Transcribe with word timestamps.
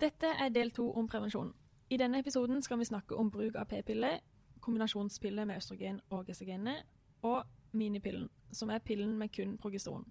Dette 0.00 0.26
er 0.26 0.48
del 0.54 0.70
to 0.70 0.84
om 0.94 1.08
prevensjon. 1.10 1.48
I 1.90 1.96
denne 1.98 2.20
episoden 2.22 2.62
skal 2.62 2.78
vi 2.78 2.84
snakke 2.86 3.16
om 3.18 3.30
bruk 3.34 3.56
av 3.58 3.66
p-pille, 3.66 4.10
kombinasjonspille 4.62 5.46
med 5.48 5.58
østrogen 5.58 5.98
og 6.14 6.28
gestagenet, 6.28 6.84
og 7.22 7.42
minipillen, 7.72 8.28
som 8.52 8.70
er 8.70 8.78
pillen 8.78 9.16
med 9.18 9.32
kun 9.34 9.56
progesteron. 9.58 10.06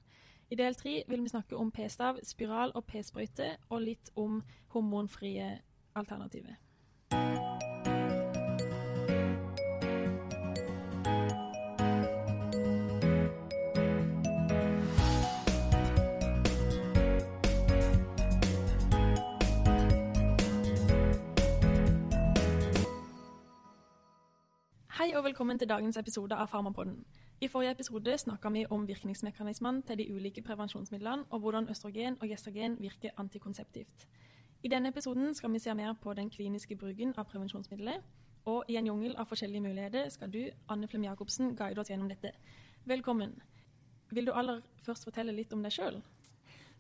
I 0.51 0.55
del 0.59 0.75
tre 0.75 1.03
vil 1.07 1.23
vi 1.23 1.31
snakke 1.31 1.55
om 1.55 1.71
p-stav, 1.71 2.19
spiral 2.23 2.75
og 2.75 2.83
p-sprøyte, 2.85 3.47
og 3.69 3.81
litt 3.81 4.11
om 4.15 4.41
hormonfrie 4.75 5.61
alternativer. 5.95 6.59
Velkommen 25.27 25.59
til 25.59 25.67
dagens 25.67 25.98
episode 25.99 26.36
av 26.40 26.48
Farmapodden. 26.48 27.02
I 27.44 27.48
forrige 27.52 27.73
episode 27.76 28.13
snakka 28.18 28.49
vi 28.49 28.62
om 28.72 28.85
virkningsmekanismene 28.88 29.81
til 29.84 29.98
de 29.99 30.05
ulike 30.16 30.41
prevensjonsmidlene, 30.41 31.26
og 31.30 31.40
hvordan 31.40 31.68
østrogen 31.70 32.16
og 32.22 32.30
gestagen 32.31 32.77
virker 32.80 33.09
antikonseptivt. 33.18 34.05
I 34.63 34.71
denne 34.71 34.90
episoden 34.94 35.34
skal 35.35 35.52
vi 35.52 35.59
se 35.59 35.73
mer 35.73 35.98
på 36.04 36.13
den 36.13 36.30
kliniske 36.30 36.77
bruken 36.80 37.12
av 37.18 37.26
prevensjonsmidler. 37.26 37.99
Og 38.45 38.63
i 38.71 38.77
en 38.80 38.88
jungel 38.88 39.18
av 39.18 39.27
forskjellige 39.27 39.66
muligheter 39.68 40.08
skal 40.09 40.32
du, 40.32 40.45
Anne 40.70 40.88
Flem 40.88 41.04
Jacobsen, 41.04 41.55
guide 41.55 41.84
oss 41.84 41.91
gjennom 41.91 42.07
dette. 42.07 42.32
Velkommen. 42.85 43.35
Vil 44.12 44.26
du 44.26 44.32
aller 44.32 44.63
først 44.85 45.04
fortelle 45.04 45.35
litt 45.35 45.54
om 45.54 45.63
deg 45.63 45.76
sjøl? 45.76 45.99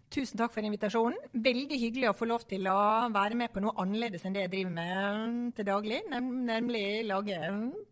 Tusen 0.07 0.39
takk 0.39 0.53
for 0.55 0.63
invitasjonen. 0.63 1.17
Veldig 1.35 1.77
hyggelig 1.81 2.07
å 2.07 2.15
få 2.15 2.25
lov 2.29 2.45
til 2.47 2.63
å 2.71 2.75
være 3.11 3.35
med 3.35 3.51
på 3.51 3.59
noe 3.59 3.75
annerledes 3.83 4.23
enn 4.25 4.35
det 4.35 4.45
jeg 4.45 4.51
driver 4.53 4.71
med 4.77 5.49
til 5.57 5.65
daglig, 5.67 5.97
nemlig 6.07 6.83
lage 7.09 7.35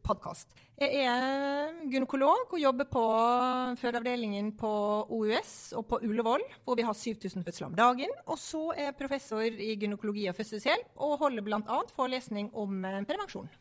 podkast. 0.07 0.53
Jeg 0.79 1.01
er 1.03 1.73
gynekolog 1.91 2.53
og 2.55 2.61
jobber 2.61 2.87
på 2.91 3.03
fødeavdelingen 3.81 4.53
på 4.59 4.71
OUS 5.11 5.51
og 5.75 5.89
på 5.91 5.99
Ullevål, 6.07 6.45
hvor 6.63 6.79
vi 6.79 6.85
har 6.87 6.95
7000 6.95 7.43
fødsler 7.43 7.67
om 7.67 7.75
dagen. 7.75 8.15
Og 8.31 8.39
så 8.39 8.63
er 8.77 8.89
jeg 8.89 8.97
professor 9.01 9.43
i 9.43 9.73
gynekologi 9.75 10.29
og 10.31 10.37
fødselshjelp 10.39 10.95
og 11.03 11.17
holder 11.19 11.43
bl.a. 11.49 11.81
forelesning 11.97 12.47
om 12.55 12.79
eh, 12.87 13.01
prevensjon. 13.09 13.51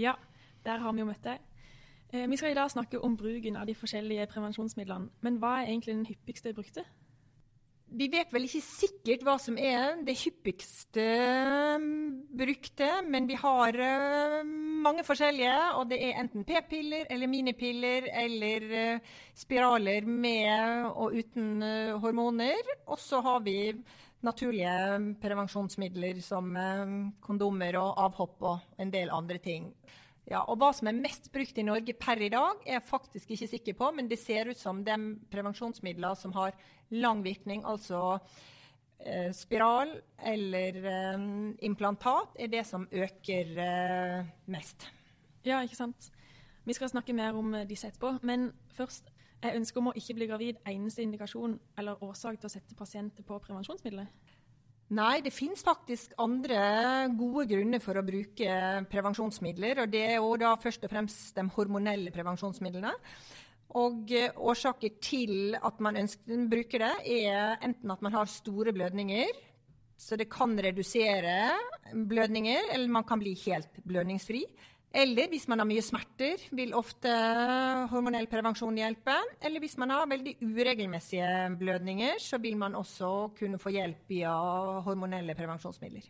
Ja, 0.00 0.16
der 0.64 0.80
har 0.80 0.96
vi 0.96 1.04
jo 1.04 1.10
møtt 1.10 1.24
deg. 1.28 1.44
Eh, 2.14 2.24
Vi 2.32 2.40
skal 2.40 2.54
i 2.54 2.58
dag 2.58 2.72
snakke 2.72 3.00
om 3.04 3.20
bruken 3.20 3.60
av 3.60 3.68
de 3.68 3.76
forskjellige 3.76 4.24
prevensjonsmidlene. 4.32 5.12
Men 5.20 5.36
hva 5.44 5.58
er 5.60 5.68
egentlig 5.68 5.98
den 5.98 6.08
hyppigste 6.08 6.56
brukte? 6.56 6.88
Vi 7.90 8.06
vet 8.12 8.30
vel 8.30 8.44
ikke 8.46 8.62
sikkert 8.62 9.24
hva 9.26 9.34
som 9.42 9.56
er 9.58 9.96
det 10.06 10.14
hyppigste 10.20 11.06
mm, 11.82 12.28
brukte, 12.38 12.90
men 13.10 13.26
vi 13.26 13.38
har 13.40 13.74
eh, 13.74 14.36
mange 14.84 15.02
forskjellige. 15.06 15.56
Og 15.80 15.88
det 15.90 15.98
er 16.06 16.20
enten 16.22 16.46
p-piller 16.46 17.10
eller 17.10 17.30
minipiller 17.30 18.06
eller 18.22 18.68
eh, 18.82 19.16
spiraler 19.34 20.06
med 20.06 20.86
og 20.92 21.18
uten 21.18 21.66
eh, 21.66 21.96
hormoner. 21.98 22.76
Og 22.86 23.00
så 23.02 23.22
har 23.26 23.42
vi 23.46 23.58
naturlige 24.22 25.16
prevensjonsmidler 25.22 26.22
som 26.22 26.54
eh, 26.56 26.96
kondomer 27.24 27.80
og 27.80 27.98
avhopp 28.06 28.46
og 28.52 28.80
en 28.80 28.94
del 28.94 29.10
andre 29.14 29.42
ting. 29.42 29.72
Ja, 30.28 30.44
og 30.44 30.60
Hva 30.60 30.70
som 30.76 30.90
er 30.90 30.98
mest 30.98 31.30
brukt 31.32 31.58
i 31.58 31.64
Norge 31.66 31.94
per 31.98 32.20
i 32.22 32.28
dag, 32.30 32.60
er 32.66 32.78
jeg 32.78 32.86
faktisk 32.86 33.30
ikke 33.34 33.50
sikker 33.50 33.78
på. 33.78 33.90
Men 33.96 34.08
det 34.10 34.20
ser 34.20 34.50
ut 34.50 34.60
som 34.60 34.84
de 34.84 34.96
prevensjonsmidler 35.32 36.14
som 36.18 36.34
har 36.36 36.54
lang 36.90 37.24
virkning, 37.24 37.64
altså 37.66 38.18
eh, 39.00 39.32
spiral 39.34 39.96
eller 40.18 40.80
eh, 40.92 41.26
implantat, 41.66 42.36
er 42.38 42.52
det 42.52 42.66
som 42.66 42.88
øker 42.92 43.54
eh, 43.66 44.32
mest. 44.46 44.90
Ja, 45.44 45.62
ikke 45.64 45.76
sant? 45.76 46.10
Vi 46.64 46.76
skal 46.76 46.92
snakke 46.92 47.16
mer 47.16 47.34
om 47.34 47.54
eh, 47.54 47.66
disse 47.68 47.88
etterpå. 47.88 48.18
Men 48.22 48.52
først, 48.76 49.08
jeg 49.42 49.56
ønsker 49.56 49.80
om 49.80 49.90
å 49.90 49.96
ikke 49.96 50.14
bli 50.14 50.28
gravid 50.28 50.60
eneste 50.68 51.02
indikasjon 51.02 51.58
eller 51.80 52.02
årsak 52.04 52.38
til 52.38 52.50
å 52.50 52.52
sette 52.52 52.76
pasienter 52.78 53.26
på 53.26 53.40
prevensjonsmidler? 53.46 54.06
Nei, 54.90 55.20
det 55.22 55.30
finnes 55.30 55.60
faktisk 55.62 56.16
andre 56.18 56.56
gode 57.14 57.44
grunner 57.52 57.78
for 57.82 57.94
å 57.94 58.02
bruke 58.02 58.54
prevensjonsmidler. 58.90 59.84
og 59.84 59.92
Det 59.92 60.00
er 60.02 60.16
jo 60.16 60.32
da 60.40 60.56
først 60.58 60.82
og 60.82 60.90
fremst 60.90 61.36
de 61.36 61.44
hormonelle 61.54 62.10
prevensjonsmidlene. 62.10 62.90
Og 63.78 64.10
eh, 64.10 64.34
årsaker 64.34 64.96
til 64.98 65.54
at 65.54 65.78
man 65.78 66.00
ønsker, 66.00 66.42
bruker 66.50 66.82
det, 66.82 66.94
er 67.22 67.62
enten 67.62 67.94
at 67.94 68.02
man 68.02 68.16
har 68.16 68.26
store 68.26 68.74
blødninger, 68.74 69.30
så 70.00 70.16
det 70.18 70.26
kan 70.32 70.56
redusere 70.58 71.52
blødninger, 71.94 72.72
eller 72.74 72.90
man 72.90 73.06
kan 73.06 73.22
bli 73.22 73.36
helt 73.44 73.78
blødningsfri. 73.86 74.42
Eller 74.90 75.28
hvis 75.30 75.46
man 75.46 75.62
har 75.62 75.68
mye 75.70 75.82
smerter, 75.86 76.40
vil 76.56 76.72
ofte 76.74 77.10
hormonell 77.92 78.26
prevensjon 78.30 78.78
hjelpe. 78.80 79.14
Eller 79.38 79.62
hvis 79.62 79.76
man 79.78 79.92
har 79.94 80.08
veldig 80.10 80.34
uregelmessige 80.42 81.28
blødninger, 81.60 82.18
så 82.18 82.40
vil 82.42 82.58
man 82.58 82.74
også 82.74 83.30
kunne 83.38 83.60
få 83.62 83.70
hjelp 83.76 84.10
via 84.10 84.32
hormonelle 84.86 85.36
prevensjonsmidler. 85.38 86.08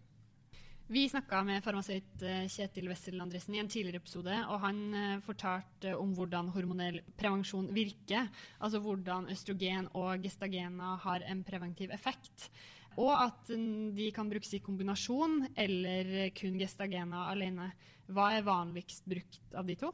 Vi 0.90 1.04
snakka 1.06 1.44
med 1.46 1.62
farmasøyt 1.62 2.22
eh, 2.26 2.46
Kjetil 2.50 2.88
Wessel 2.90 3.20
Andresen 3.22 3.54
i 3.54 3.60
en 3.62 3.68
tidligere 3.70 4.00
episode, 4.00 4.34
og 4.50 4.56
han 4.64 4.78
eh, 4.98 5.20
fortalte 5.22 5.92
om 5.94 6.16
hvordan 6.16 6.48
hormonell 6.50 6.98
prevensjon 7.14 7.68
virker. 7.70 8.26
Altså 8.58 8.80
hvordan 8.82 9.28
østrogen 9.30 9.86
og 9.94 10.24
gestagener 10.24 10.98
har 11.04 11.22
en 11.30 11.44
preventiv 11.46 11.94
effekt. 11.94 12.48
Og 12.98 13.12
at 13.14 13.52
de 13.54 14.08
kan 14.16 14.32
brukes 14.32 14.50
i 14.58 14.62
kombinasjon 14.66 15.44
eller 15.54 16.34
kun 16.34 16.58
gestagener 16.58 17.30
alene. 17.36 17.70
Hva 18.10 18.32
er 18.34 18.48
vanligst 18.50 19.06
brukt 19.06 19.54
av 19.54 19.70
de 19.70 19.78
to? 19.78 19.92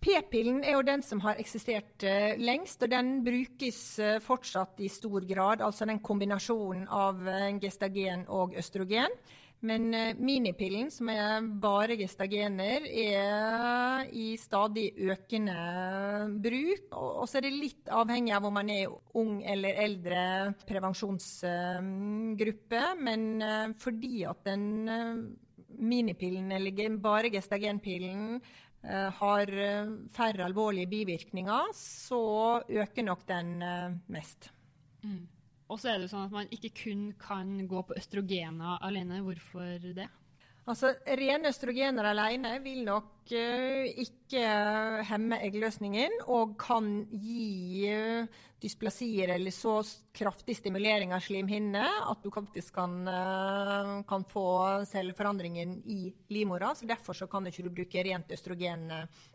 P-pillen 0.00 0.62
er 0.62 0.78
jo 0.78 0.86
den 0.86 1.02
som 1.02 1.18
har 1.26 1.42
eksistert 1.42 2.06
uh, 2.06 2.38
lengst, 2.38 2.86
og 2.86 2.94
den 2.94 3.18
brukes 3.26 3.82
fortsatt 4.24 4.78
i 4.80 4.88
stor 4.88 5.26
grad. 5.26 5.66
Altså 5.66 5.90
den 5.90 5.98
kombinasjonen 5.98 6.86
av 6.86 7.18
gestagen 7.60 8.28
og 8.30 8.54
østrogen. 8.62 9.18
Men 9.60 9.92
minipillen, 10.16 10.88
som 10.88 11.04
er 11.12 11.44
bare 11.60 11.92
gestagener, 12.00 12.80
er 12.88 14.08
i 14.08 14.32
stadig 14.40 14.96
økende 15.12 15.52
bruk. 16.40 16.88
Og 16.96 17.28
så 17.28 17.36
er 17.38 17.42
det 17.44 17.58
litt 17.58 17.88
avhengig 17.92 18.32
av 18.36 18.44
om 18.48 18.54
man 18.56 18.70
er 18.72 18.88
ung 19.20 19.42
eller 19.44 19.76
eldre 19.84 20.54
prevensjonsgruppe. 20.64 22.82
Men 23.04 23.22
fordi 23.82 24.24
at 24.30 24.40
den 24.48 24.64
minipillen 25.76 26.52
eller 26.56 26.96
bare 26.96 27.28
gestagenpillen 27.34 28.40
har 29.20 29.46
færre 30.16 30.44
alvorlige 30.46 30.88
bivirkninger, 30.88 31.68
så 31.76 32.64
øker 32.64 33.04
nok 33.04 33.28
den 33.28 33.60
mest. 34.08 34.48
Mm. 35.04 35.28
Og 35.70 35.78
så 35.78 35.92
er 35.92 36.00
det 36.02 36.10
sånn 36.10 36.26
at 36.26 36.34
man 36.34 36.50
ikke 36.50 36.72
kun 36.74 37.10
kan 37.20 37.52
gå 37.70 37.84
på 37.86 37.94
østrogener 37.98 38.82
alene. 38.82 39.22
Hvorfor 39.22 39.78
det? 39.94 40.08
Altså, 40.68 40.92
Rene 41.18 41.50
østrogener 41.50 42.10
alene 42.10 42.52
vil 42.62 42.82
nok 42.86 43.32
uh, 43.32 43.86
ikke 44.02 44.42
hemme 45.08 45.38
eggløsningen 45.46 46.18
og 46.30 46.56
kan 46.60 46.90
gi 47.10 47.88
uh, 47.90 48.42
dysplasier 48.60 49.32
eller 49.34 49.54
så 49.56 49.78
kraftig 50.14 50.58
stimulering 50.58 51.14
av 51.16 51.24
slimhinne 51.24 51.80
at 51.80 52.20
du 52.22 52.28
faktisk 52.34 52.76
kan, 52.76 52.98
uh, 53.08 53.94
kan 54.10 54.26
få 54.30 54.46
celleforandringen 54.90 55.78
i 55.90 56.02
livmora. 56.34 56.74
så 56.74 56.90
Derfor 56.90 57.16
så 57.18 57.30
kan 57.30 57.46
du 57.46 57.54
ikke 57.54 57.70
bruke 57.70 58.04
rent 58.10 58.34
østrogen 58.36 58.90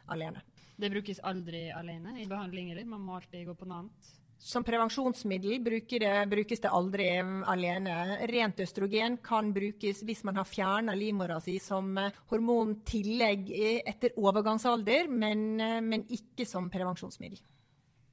alene. 0.06 0.45
Det 0.75 0.91
brukes 0.91 1.24
aldri 1.24 1.69
alene 1.72 2.19
i 2.22 2.29
behandling, 2.29 2.72
eller? 2.72 2.85
Man 2.85 3.01
må 3.01 3.18
alltid 3.18 3.47
gå 3.47 3.57
på 3.57 3.68
noe 3.68 3.85
annet? 3.85 4.16
Som 4.38 4.63
prevensjonsmiddel 4.63 5.63
det, 5.63 6.12
brukes 6.29 6.62
det 6.62 6.69
aldri 6.69 7.07
alene. 7.19 7.96
Rent 8.29 8.59
østrogen 8.62 9.18
kan 9.23 9.51
brukes 9.56 10.03
hvis 10.06 10.23
man 10.28 10.38
har 10.38 10.46
fjerna 10.46 10.94
livmora 10.94 11.39
si 11.42 11.57
som 11.60 11.95
hormontillegg 12.30 13.50
etter 13.88 14.13
overgangsalder, 14.19 15.10
men, 15.10 15.56
men, 15.88 16.06
ikke 16.13 16.45
som 16.45 16.69
prevensjonsmiddel. 16.69 17.42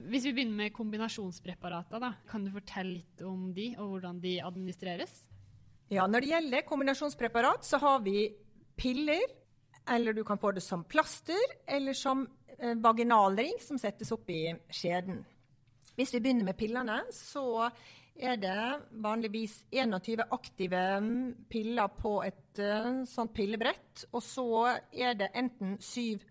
Hvis 0.02 0.24
vi 0.26 0.32
begynner 0.34 0.64
med 0.64 0.74
kombinasjonspreparater, 0.74 2.16
kan 2.30 2.46
du 2.46 2.50
fortelle 2.54 2.96
litt 2.96 3.22
om 3.26 3.52
de, 3.54 3.68
og 3.76 3.92
hvordan 3.92 4.22
de 4.22 4.38
administreres? 4.42 5.12
Ja, 5.92 6.06
Når 6.08 6.24
det 6.24 6.32
gjelder 6.32 6.64
kombinasjonspreparat, 6.66 7.66
så 7.68 7.78
har 7.82 8.00
vi 8.02 8.30
piller, 8.78 9.26
eller 9.90 10.16
du 10.16 10.24
kan 10.24 10.40
få 10.40 10.54
det 10.56 10.64
som 10.64 10.86
plaster, 10.88 11.58
eller 11.68 11.92
som 11.92 12.24
vaginalring 12.82 13.58
som 13.60 13.78
settes 13.78 14.12
opp 14.14 14.30
i 14.30 14.46
skjeden. 14.72 15.22
Hvis 15.96 16.14
vi 16.14 16.20
begynner 16.24 16.48
med 16.48 16.56
pillene, 16.56 17.02
så 17.12 17.68
er 18.16 18.36
det 18.40 18.58
vanligvis 19.04 19.62
21 19.72 20.24
aktive 20.32 20.82
piller 21.52 21.94
på 21.98 22.18
et 22.26 22.60
uh, 22.60 23.02
sånt 23.08 23.32
pillebrett. 23.36 24.06
Og 24.12 24.22
så 24.24 24.48
er 24.92 25.16
det 25.20 25.32
enten 25.36 25.78
syv 25.80 26.24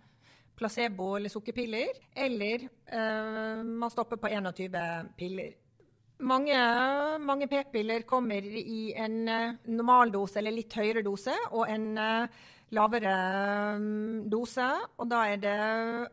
placebo- 0.57 1.15
eller 1.17 1.33
sukkerpiller, 1.33 1.97
eller 2.15 2.67
uh, 2.93 3.63
man 3.65 3.93
stopper 3.93 4.21
på 4.21 4.29
21 4.33 5.13
piller. 5.17 5.57
Mange, 6.21 6.57
mange 7.17 7.47
p-piller 7.49 8.03
kommer 8.05 8.45
i 8.45 8.91
en 8.93 9.21
uh, 9.25 9.55
normaldose 9.73 10.37
eller 10.37 10.53
litt 10.53 10.75
høyere 10.77 11.01
dose, 11.05 11.33
og 11.49 11.65
en 11.65 11.87
uh, 11.97 12.43
lavere 12.77 13.15
um, 13.79 14.19
dose. 14.29 14.67
Og 15.01 15.09
da 15.09 15.23
er 15.31 15.41
det 15.41 15.55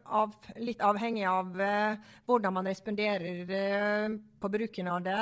av, 0.05 0.33
litt 0.65 0.81
avhengig 0.81 1.27
av 1.29 1.53
uh, 1.61 2.17
hvordan 2.25 2.57
man 2.57 2.73
responderer 2.73 4.17
på 4.41 4.53
bruken 4.57 4.89
av 4.95 5.05
det, 5.05 5.21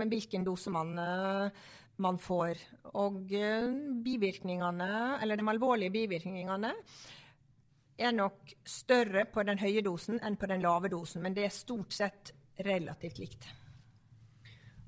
med 0.00 0.16
hvilken 0.16 0.48
dose 0.48 0.72
man, 0.72 0.96
man 2.00 2.18
får. 2.18 2.66
Og 2.96 3.22
bivirkningene, 3.28 4.92
eller 5.20 5.36
de 5.36 5.50
alvorlige 5.52 5.92
bivirkningene, 5.92 6.72
er 8.00 8.14
nok 8.16 8.54
større 8.64 9.26
på 9.28 9.44
den 9.44 9.60
høye 9.60 9.84
dosen 9.84 10.22
enn 10.24 10.40
på 10.40 10.48
den 10.48 10.64
lave 10.64 10.88
dosen, 10.92 11.20
men 11.24 11.36
det 11.36 11.50
er 11.50 11.58
stort 11.58 11.92
sett 11.92 12.32
relativt 12.64 13.20
likt. 13.20 13.52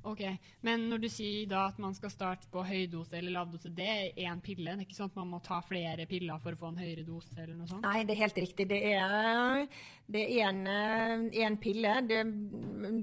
Ok, 0.04 0.20
Men 0.60 0.82
når 0.90 1.00
du 1.00 1.08
sier 1.08 1.48
da 1.48 1.62
at 1.70 1.78
man 1.80 1.94
skal 1.96 2.10
starte 2.12 2.48
på 2.52 2.60
høydose 2.66 3.16
eller 3.16 3.32
lavdose, 3.38 3.70
det 3.72 3.86
er 3.88 4.18
én 4.28 4.42
pille? 4.44 4.74
Det 4.74 4.84
er 4.84 4.84
ikke 4.84 4.98
sånn 4.98 5.12
at 5.12 5.16
man 5.16 5.30
må 5.32 5.40
ta 5.44 5.62
flere 5.64 6.04
piller 6.10 6.42
for 6.44 6.52
å 6.52 6.60
få 6.60 6.72
en 6.72 6.80
høyere 6.82 7.06
dose? 7.06 7.32
eller 7.38 7.54
noe 7.56 7.70
sånt? 7.70 7.86
Nei, 7.86 8.04
det 8.04 8.12
er 8.12 8.20
helt 8.20 8.40
riktig. 8.44 8.68
Det 8.68 8.80
er, 8.92 9.64
det 10.12 10.24
en, 10.44 11.58
pille. 11.62 11.96
Det, 12.04 12.20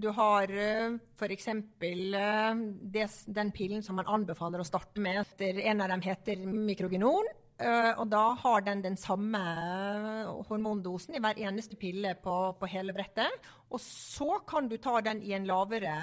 du 0.03 0.09
har 0.13 0.53
f.eks. 1.17 1.49
den 3.41 3.53
pillen 3.57 3.85
som 3.85 3.97
man 3.97 4.13
anbefaler 4.19 4.61
å 4.61 4.67
starte 4.67 5.01
med. 5.01 5.25
En 5.41 5.81
av 5.81 5.89
dem 5.95 6.05
heter 6.05 6.45
mikrogenon. 6.45 7.33
Uh, 7.61 7.93
og 8.01 8.07
da 8.09 8.23
har 8.41 8.63
den 8.65 8.81
den 8.81 8.97
samme 8.97 9.41
hormondosen 10.49 11.17
i 11.17 11.21
hver 11.21 11.37
eneste 11.37 11.77
pille 11.79 12.15
på, 12.23 12.37
på, 12.57 12.69
hele 12.71 12.95
brettet. 12.95 13.51
Og 13.69 13.81
så 13.83 14.39
kan 14.47 14.69
du 14.71 14.77
ta 14.81 14.99
den 15.05 15.21
i 15.21 15.35
en 15.37 15.45
lavere 15.49 15.93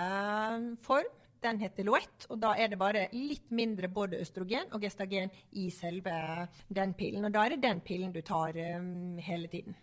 form. 0.87 1.09
Den 1.43 1.61
heter 1.63 1.87
Loette, 1.87 2.27
og 2.33 2.41
da 2.43 2.55
er 2.59 2.71
det 2.73 2.81
bare 2.81 3.05
litt 3.15 3.53
mindre 3.55 3.87
både 3.87 4.19
østrogen 4.25 4.73
og 4.75 4.83
gestagen 4.83 5.31
i 5.55 5.69
selve 5.71 6.15
den 6.67 6.97
pillen. 6.99 7.29
Og 7.29 7.35
da 7.35 7.45
er 7.45 7.55
det 7.55 7.63
den 7.63 7.83
pillen 7.87 8.15
du 8.15 8.19
tar 8.27 8.59
um, 8.79 9.21
hele 9.23 9.51
tiden. 9.51 9.77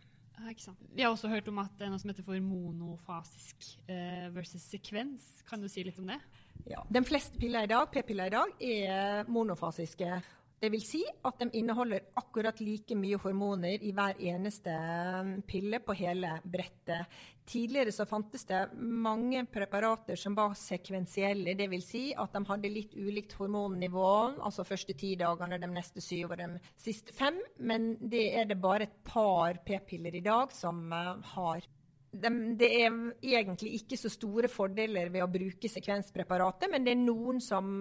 Vi 0.92 1.02
har 1.02 1.10
også 1.10 1.30
hørt 1.32 1.48
om 1.48 1.62
at 1.64 1.72
det 1.80 1.88
er 1.88 1.94
noe 1.94 2.02
som 2.02 2.12
heter 2.12 2.26
for 2.28 2.40
monofasisk 2.44 3.70
uh, 3.88 4.28
versus 4.36 4.68
sekvens. 4.68 5.24
Kan 5.48 5.64
du 5.64 5.70
si 5.72 5.86
litt 5.88 6.00
om 6.02 6.12
det? 6.12 6.20
Ja, 6.68 6.84
De 6.92 7.04
fleste 7.08 7.40
piller 7.40 7.64
i 7.64 7.72
dag, 7.72 7.88
p-piller 7.94 8.28
i 8.28 8.36
dag 8.36 8.66
er 8.68 9.32
monofasiske. 9.32 10.20
Vil 10.64 10.82
si 10.82 11.02
at 11.28 11.42
de 11.42 11.50
inneholder 11.60 12.06
akkurat 12.18 12.60
like 12.64 12.96
mye 12.98 13.18
hormoner 13.22 13.82
i 13.84 13.92
hver 13.94 14.22
eneste 14.24 14.72
um, 14.72 15.34
pille 15.46 15.82
på 15.84 15.94
hele 16.00 16.32
brettet. 16.42 17.12
Tidligere 17.46 17.92
så 17.94 18.08
fantes 18.10 18.48
det 18.50 18.62
mange 18.80 19.44
preparater 19.52 20.18
som 20.18 20.34
var 20.38 20.56
sekvensielle. 20.58 21.58
Dvs. 21.60 21.90
Si 21.92 22.04
at 22.18 22.34
de 22.34 22.42
hadde 22.48 22.72
litt 22.72 22.96
ulikt 22.96 23.36
hormonnivå, 23.38 24.08
altså 24.40 24.66
første 24.66 24.96
ti 24.98 25.14
dagene, 25.20 25.60
de 25.62 25.70
neste 25.70 26.02
syv 26.02 26.34
og 26.34 26.42
de 26.42 26.50
siste 26.82 27.14
fem. 27.14 27.38
Men 27.60 27.94
det 28.00 28.26
er 28.40 28.50
det 28.50 28.62
bare 28.64 28.88
et 28.88 28.98
par 29.06 29.60
p-piller 29.68 30.18
i 30.18 30.26
dag 30.26 30.56
som 30.56 30.88
uh, 30.90 31.20
har. 31.36 31.68
det 32.16 32.68
er 32.72 32.94
egentlig 33.22 33.76
ikke 33.82 33.98
så 34.00 34.10
store 34.10 34.48
fordeler 34.48 35.12
ved 35.12 35.22
å 35.22 35.30
bruke 35.30 35.70
sekvenspreparatet, 35.70 36.72
men 36.72 36.86
det 36.88 36.96
er 36.96 37.02
noen 37.04 37.44
som 37.44 37.74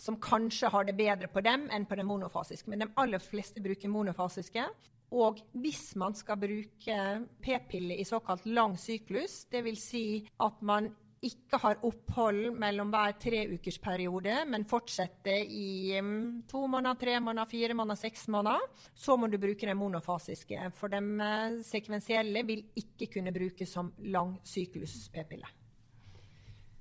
som 0.00 0.16
kanskje 0.20 0.70
har 0.72 0.88
det 0.88 0.96
bedre 0.98 1.28
på 1.28 1.42
dem 1.44 1.68
enn 1.72 1.86
på 1.86 1.98
den 1.98 2.08
monofasiske. 2.08 2.70
Men 2.72 2.86
de 2.86 2.90
aller 3.02 3.22
fleste 3.22 3.60
bruker 3.62 3.92
monofasiske. 3.92 4.64
Og 5.10 5.42
hvis 5.58 5.90
man 5.98 6.14
skal 6.14 6.38
bruke 6.38 6.96
p-piller 7.42 7.98
i 7.98 8.06
såkalt 8.06 8.46
lang 8.46 8.76
syklus, 8.78 9.44
dvs. 9.50 9.86
Si 9.90 10.04
at 10.40 10.60
man 10.62 10.92
ikke 11.20 11.58
har 11.60 11.82
opphold 11.84 12.54
mellom 12.56 12.92
hver 12.94 13.12
treukersperiode, 13.20 14.38
men 14.48 14.64
fortsetter 14.68 15.42
i 15.44 15.98
um, 16.00 16.40
to 16.48 16.64
måneder, 16.64 16.96
tre 17.02 17.18
måneder, 17.20 17.50
fire 17.50 17.76
måneder, 17.76 18.00
seks 18.00 18.24
måneder, 18.32 18.64
så 18.96 19.18
må 19.20 19.28
du 19.28 19.36
bruke 19.42 19.68
den 19.68 19.76
monofasiske. 19.76 20.70
For 20.78 20.92
de 20.92 21.02
uh, 21.20 21.60
sekvensielle 21.66 22.46
vil 22.48 22.64
ikke 22.80 23.12
kunne 23.18 23.36
brukes 23.36 23.76
som 23.76 23.92
lang 24.08 24.38
syklus 24.48 25.10
p-pille. 25.12 25.59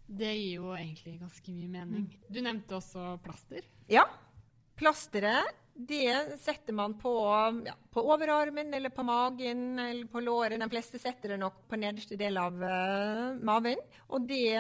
Det 0.09 0.31
gir 0.33 0.55
jo 0.57 0.73
egentlig 0.73 1.19
ganske 1.21 1.53
mye 1.53 1.69
mening. 1.69 2.05
Mm. 2.09 2.29
Du 2.33 2.41
nevnte 2.41 2.77
også 2.79 3.13
plaster. 3.23 3.67
Ja. 3.91 4.07
Plasteret 4.79 5.57
det 5.79 6.39
setter 6.41 6.73
man 6.75 6.97
på, 6.99 7.11
ja, 7.65 7.73
på, 7.91 8.01
overarmen 8.03 8.73
eller 8.73 8.91
på 8.91 9.03
magen 9.03 9.79
eller 9.79 10.07
på 10.11 10.19
låret. 10.19 10.59
De 10.59 10.67
fleste 10.69 10.99
setter 10.99 11.33
det 11.33 11.39
nok 11.39 11.61
på 11.71 11.79
nederste 11.79 12.17
del 12.19 12.35
av 12.37 12.57
uh, 12.59 13.37
maven. 13.47 13.79
Og 14.11 14.27
det 14.27 14.59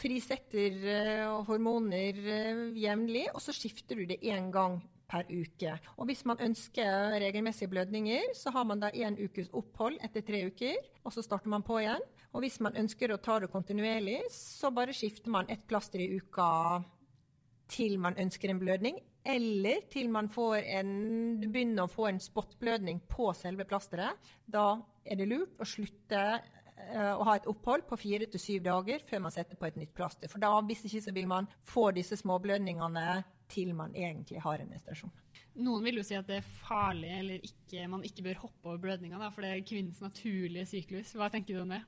frisetter 0.00 0.78
uh, 0.88 1.42
hormoner 1.50 2.16
uh, 2.16 2.64
jevnlig, 2.80 3.26
og 3.34 3.44
så 3.44 3.52
skifter 3.52 4.00
du 4.00 4.06
det 4.08 4.22
én 4.24 4.48
gang 4.54 4.80
per 5.10 5.28
uke. 5.28 5.76
Og 5.98 6.08
hvis 6.08 6.24
man 6.24 6.40
ønsker 6.40 7.18
regelmessige 7.20 7.68
blødninger, 7.68 8.32
så 8.32 8.54
har 8.56 8.64
man 8.64 8.80
da 8.80 8.88
én 8.88 9.20
ukes 9.20 9.52
opphold 9.52 10.00
etter 10.00 10.24
tre 10.24 10.46
uker, 10.48 10.80
og 11.04 11.12
så 11.12 11.22
starter 11.22 11.52
man 11.52 11.66
på 11.66 11.82
igjen. 11.82 12.08
Og 12.34 12.42
hvis 12.42 12.58
man 12.64 12.74
ønsker 12.78 13.12
å 13.14 13.20
ta 13.22 13.38
det 13.42 13.50
kontinuerlig, 13.52 14.24
så 14.34 14.72
bare 14.74 14.94
skifter 14.96 15.30
man 15.30 15.46
et 15.52 15.62
plaster 15.70 16.02
i 16.02 16.16
uka 16.18 16.82
til 17.70 17.94
man 18.02 18.18
ønsker 18.20 18.50
en 18.50 18.60
blødning, 18.60 18.98
eller 19.24 19.86
til 19.92 20.10
man 20.12 20.28
en, 20.28 20.90
begynner 21.40 21.86
å 21.86 21.92
få 21.92 22.10
en 22.10 22.20
spottblødning 22.20 23.04
på 23.08 23.30
selve 23.38 23.64
plasteret. 23.64 24.18
Da 24.44 24.82
er 25.06 25.20
det 25.20 25.30
lurt 25.30 25.62
å 25.62 25.68
slutte 25.68 26.24
uh, 26.34 27.14
å 27.14 27.24
ha 27.30 27.38
et 27.38 27.48
opphold 27.48 27.86
på 27.88 28.00
fire 28.02 28.28
til 28.28 28.42
syv 28.42 28.66
dager 28.66 29.06
før 29.08 29.24
man 29.24 29.32
setter 29.32 29.56
på 29.56 29.70
et 29.70 29.78
nytt 29.80 29.94
plaster. 29.96 30.28
For 30.28 30.42
da, 30.42 30.52
hvis 30.66 30.84
ikke, 30.90 31.06
så 31.06 31.14
vil 31.16 31.30
man 31.30 31.48
få 31.70 31.88
disse 31.96 32.18
småblødningene 32.20 33.22
til 33.54 33.72
man 33.78 33.94
egentlig 33.96 34.42
har 34.42 34.60
en 34.60 34.74
menstruasjon. 34.74 35.14
Noen 35.64 35.86
vil 35.86 36.00
jo 36.00 36.04
si 36.04 36.18
at 36.18 36.26
det 36.26 36.40
er 36.40 36.54
farlig, 36.66 37.14
eller 37.14 37.44
ikke, 37.46 37.88
man 37.88 38.04
ikke 38.04 38.26
bør 38.26 38.46
hoppe 38.48 38.72
over 38.72 38.82
blødninga, 38.82 39.22
for 39.30 39.46
det 39.46 39.54
er 39.54 39.66
kvinnens 39.66 40.02
naturlige 40.02 40.66
syklus. 40.66 41.14
Hva 41.14 41.30
tenker 41.32 41.54
du 41.54 41.62
om 41.62 41.76
det? 41.76 41.84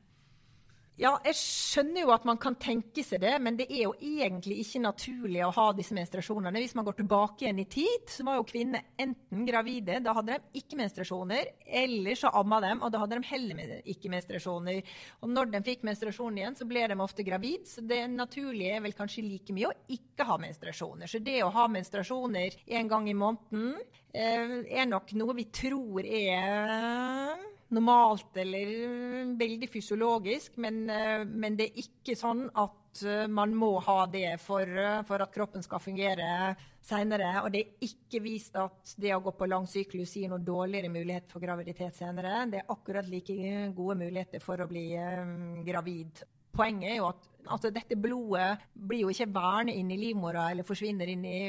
Ja, 0.97 1.11
jeg 1.29 1.37
skjønner 1.37 2.07
jo 2.07 2.13
at 2.15 2.23
man 2.25 2.39
kan 2.41 2.55
tenke 2.57 3.03
seg 3.05 3.21
det, 3.21 3.35
men 3.45 3.59
det 3.59 3.67
er 3.69 3.83
jo 3.83 3.91
egentlig 4.01 4.63
ikke 4.63 4.81
naturlig 4.81 5.43
å 5.45 5.51
ha 5.53 5.67
disse 5.77 5.93
menstruasjonene. 5.93 6.63
Hvis 6.63 6.73
man 6.79 6.87
går 6.87 6.97
tilbake 7.03 7.45
igjen 7.45 7.59
i 7.61 7.67
tid, 7.69 8.07
så 8.09 8.25
var 8.25 8.39
jo 8.39 8.47
kvinner 8.49 8.87
enten 9.05 9.43
gravide, 9.45 9.99
da 10.01 10.15
hadde 10.17 10.39
de 10.39 10.63
ikke 10.63 10.79
menstruasjoner, 10.81 11.51
eller 11.83 12.17
så 12.17 12.31
amma 12.41 12.63
dem, 12.65 12.81
og 12.81 12.95
da 12.95 13.03
hadde 13.03 13.19
de 13.19 13.29
heller 13.29 13.75
ikke 13.93 14.09
menstruasjoner. 14.15 14.95
Og 15.21 15.35
når 15.35 15.51
de 15.53 15.61
fikk 15.67 15.85
menstruasjon 15.85 16.41
igjen, 16.41 16.57
så 16.57 16.69
ble 16.71 16.87
de 16.89 16.97
ofte 17.05 17.27
gravid, 17.29 17.69
så 17.69 17.85
det 17.85 18.01
naturlige 18.15 18.79
er 18.79 18.87
vel 18.87 18.97
kanskje 18.97 19.27
like 19.27 19.53
mye 19.53 19.69
å 19.69 19.77
ikke 19.99 20.25
ha 20.31 20.39
menstruasjoner. 20.47 21.13
Så 21.13 21.21
det 21.21 21.43
å 21.45 21.53
ha 21.59 21.67
menstruasjoner 21.77 22.57
en 22.81 22.89
gang 22.95 23.11
i 23.13 23.19
måneden 23.21 23.77
eh, 24.17 24.57
er 24.81 24.89
nok 24.89 25.13
noe 25.21 25.37
vi 25.37 25.45
tror 25.61 26.09
er 26.09 27.37
normalt 27.75 28.37
eller 28.39 29.35
veldig 29.39 29.69
fysiologisk, 29.71 30.57
men, 30.63 30.91
eh, 30.91 31.25
men, 31.27 31.57
det 31.59 31.71
er 31.71 31.81
ikke 31.83 32.15
sånn 32.19 32.45
at 32.55 33.03
eh, 33.03 33.27
man 33.27 33.55
må 33.59 33.73
ha 33.83 34.05
det 34.11 34.37
for, 34.43 34.63
eh, 34.63 35.03
for 35.09 35.23
at 35.23 35.35
kroppen 35.35 35.65
skal 35.65 35.83
fungere 35.83 36.55
senere. 36.87 37.33
Og 37.43 37.51
det 37.53 37.65
er 37.65 37.89
ikke 37.89 38.23
vist 38.23 38.57
at 38.61 38.95
det 39.01 39.15
å 39.17 39.23
gå 39.25 39.35
på 39.37 39.51
lang 39.51 39.67
syklus 39.71 40.15
gir 40.17 40.31
noe 40.31 40.45
dårligere 40.45 40.93
mulighet 40.93 41.33
for 41.33 41.43
graviditet 41.43 41.99
senere. 41.99 42.45
Det 42.51 42.63
er 42.63 42.73
akkurat 42.73 43.09
like 43.11 43.37
gode 43.75 43.99
muligheter 44.05 44.43
for 44.43 44.63
å 44.63 44.71
bli 44.71 44.93
um, 44.97 45.65
gravid. 45.67 46.23
Poenget 46.57 46.93
er 46.93 47.01
jo 47.01 47.09
at 47.11 47.27
altså, 47.53 47.71
dette 47.75 47.99
blodet 48.01 48.63
blir 48.73 49.03
jo 49.03 49.11
ikke 49.13 49.29
værende 49.35 49.75
inn 49.77 49.91
i 49.93 49.99
livmora 50.01 50.47
eller 50.53 50.65
forsvinner 50.65 51.11
inn 51.13 51.27
i 51.29 51.41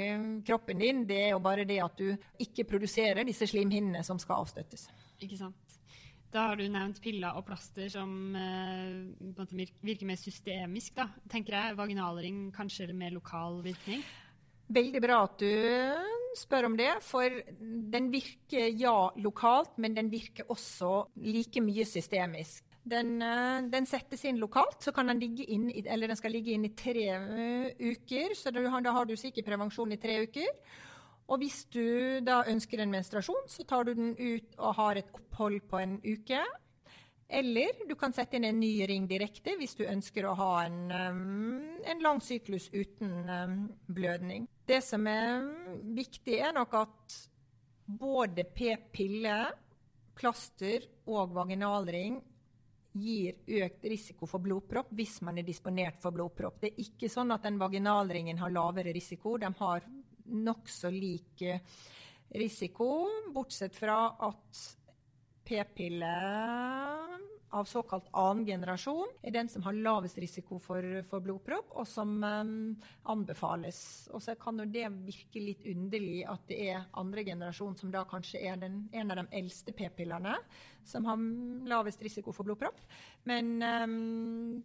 kroppen 0.47 0.81
din. 0.81 1.05
Det 1.07 1.21
er 1.27 1.31
jo 1.35 1.43
bare 1.45 1.67
det 1.69 1.79
at 1.85 2.01
du 2.01 2.09
ikke 2.43 2.67
produserer 2.73 3.23
disse 3.27 3.47
slimhinnene 3.47 4.03
som 4.03 4.19
skal 4.19 4.41
avstøttes. 4.41 4.89
Ikke 5.23 5.39
sant. 5.39 5.66
Da 6.31 6.49
har 6.49 6.59
du 6.59 6.65
nevnt 6.67 6.99
piller 7.01 7.37
og 7.39 7.45
plaster 7.47 7.87
som 7.91 8.35
eh, 8.35 9.43
virker 9.55 10.07
mer 10.09 10.19
systemisk. 10.19 10.97
Da. 10.97 11.07
Tenker 11.31 11.55
jeg 11.55 11.77
Vaginalring 11.79 12.47
kanskje 12.55 12.91
mer 12.93 13.15
lokal 13.15 13.61
virkning? 13.63 14.03
Veldig 14.67 14.99
bra 14.99 15.21
at 15.23 15.39
du 15.39 15.51
spør 16.35 16.67
om 16.67 16.75
det. 16.79 16.91
For 17.05 17.31
den 17.93 18.09
virker 18.11 18.67
ja 18.75 18.97
lokalt, 19.23 19.77
men 19.79 19.95
den 19.95 20.11
virker 20.11 20.51
også 20.51 21.05
like 21.23 21.63
mye 21.63 21.87
systemisk. 21.87 22.65
Den, 22.87 23.21
eh, 23.21 23.61
den, 23.71 23.87
settes 23.87 24.25
inn 24.27 24.39
lokalt, 24.39 24.81
så 24.83 24.91
kan 24.95 25.07
den 25.11 25.23
ligge 25.23 25.47
inn 25.47 25.69
eller 25.71 26.11
den 26.11 26.19
skal 26.19 26.35
ligge 26.35 26.53
inn 26.55 26.67
i 26.67 26.75
tre 26.75 27.07
uker. 27.79 28.35
Så 28.35 28.51
da 28.51 28.67
har 28.67 29.07
du 29.07 29.15
sikker 29.15 29.47
prevensjon 29.47 29.95
i 29.95 29.99
tre 29.99 30.21
uker. 30.27 30.51
Og 31.27 31.41
hvis 31.41 31.65
du 31.73 32.19
da 32.23 32.43
ønsker 32.47 32.79
en 32.79 32.93
menstruasjon, 32.93 33.49
så 33.51 33.65
tar 33.67 33.87
du 33.87 33.93
den 33.97 34.13
ut 34.15 34.55
og 34.57 34.77
har 34.77 34.99
et 34.99 35.09
opphold 35.11 35.59
på 35.67 35.81
en 35.81 35.97
uke. 36.05 36.39
Eller 37.27 37.81
du 37.89 37.95
kan 37.99 38.13
sette 38.15 38.37
inn 38.39 38.47
en 38.47 38.59
ny 38.59 38.71
ring 38.87 39.07
direkte 39.09 39.57
hvis 39.59 39.75
du 39.75 39.83
ønsker 39.83 40.25
å 40.29 40.35
ha 40.39 40.51
en, 40.63 40.77
um, 40.87 41.57
en 41.83 42.03
lang 42.03 42.21
syklus 42.23 42.69
uten 42.71 43.27
um, 43.27 43.57
blødning. 43.91 44.47
Det 44.67 44.79
som 44.83 45.03
er 45.11 45.43
viktig, 45.97 46.39
er 46.39 46.55
nok 46.55 46.77
at 46.79 47.17
både 47.87 48.47
p-pille, 48.55 49.37
plaster 50.17 50.87
og 51.11 51.35
vaginalring 51.35 52.17
gir 52.97 53.35
økt 53.59 53.83
risiko 53.85 54.25
for 54.25 54.41
blodpropp 54.41 54.89
hvis 54.97 55.19
man 55.27 55.37
er 55.37 55.45
disponert 55.45 55.99
for 56.01 56.15
blodpropp. 56.15 56.61
Det 56.63 56.71
er 56.71 56.87
ikke 56.87 57.11
sånn 57.11 57.35
at 57.35 57.43
den 57.45 57.59
vaginalringen 57.59 58.39
har 58.39 58.55
lavere 58.55 58.95
risiko. 58.95 59.35
De 59.37 59.51
har 59.59 59.83
nokså 60.27 60.91
lik 60.93 61.41
eh, 61.41 61.61
risiko, 62.37 63.07
bortsett 63.33 63.75
fra 63.75 63.99
at 64.27 64.65
p-pille 65.47 66.13
av 67.49 67.65
såkalt 67.65 68.09
annen 68.11 68.45
generasjon 68.45 69.07
er 69.23 69.31
den 69.31 69.49
som 69.49 69.63
har 69.63 69.75
lavest 69.75 70.17
risiko 70.19 70.59
for, 70.59 70.83
for 71.07 71.23
blodpropp, 71.23 71.71
og 71.79 71.87
som 71.87 72.17
um, 72.23 72.75
anbefales. 73.07 73.79
Og 74.11 74.23
så 74.23 74.35
kan 74.39 74.59
det 74.59 74.83
virke 75.07 75.41
litt 75.41 75.63
underlig 75.69 76.25
at 76.27 76.43
det 76.51 76.59
er 76.67 76.87
andre 76.99 77.23
generasjon 77.27 77.77
som 77.79 77.93
da 77.93 78.03
kanskje 78.09 78.43
er 78.51 78.59
den, 78.61 78.81
en 78.91 79.13
av 79.13 79.21
de 79.21 79.27
eldste 79.39 79.75
p-pillene 79.77 80.35
som 80.87 81.07
har 81.07 81.23
lavest 81.71 82.03
risiko 82.03 82.35
for 82.35 82.47
blodpropp. 82.47 82.83
Men 83.31 83.55
um, 83.63 84.63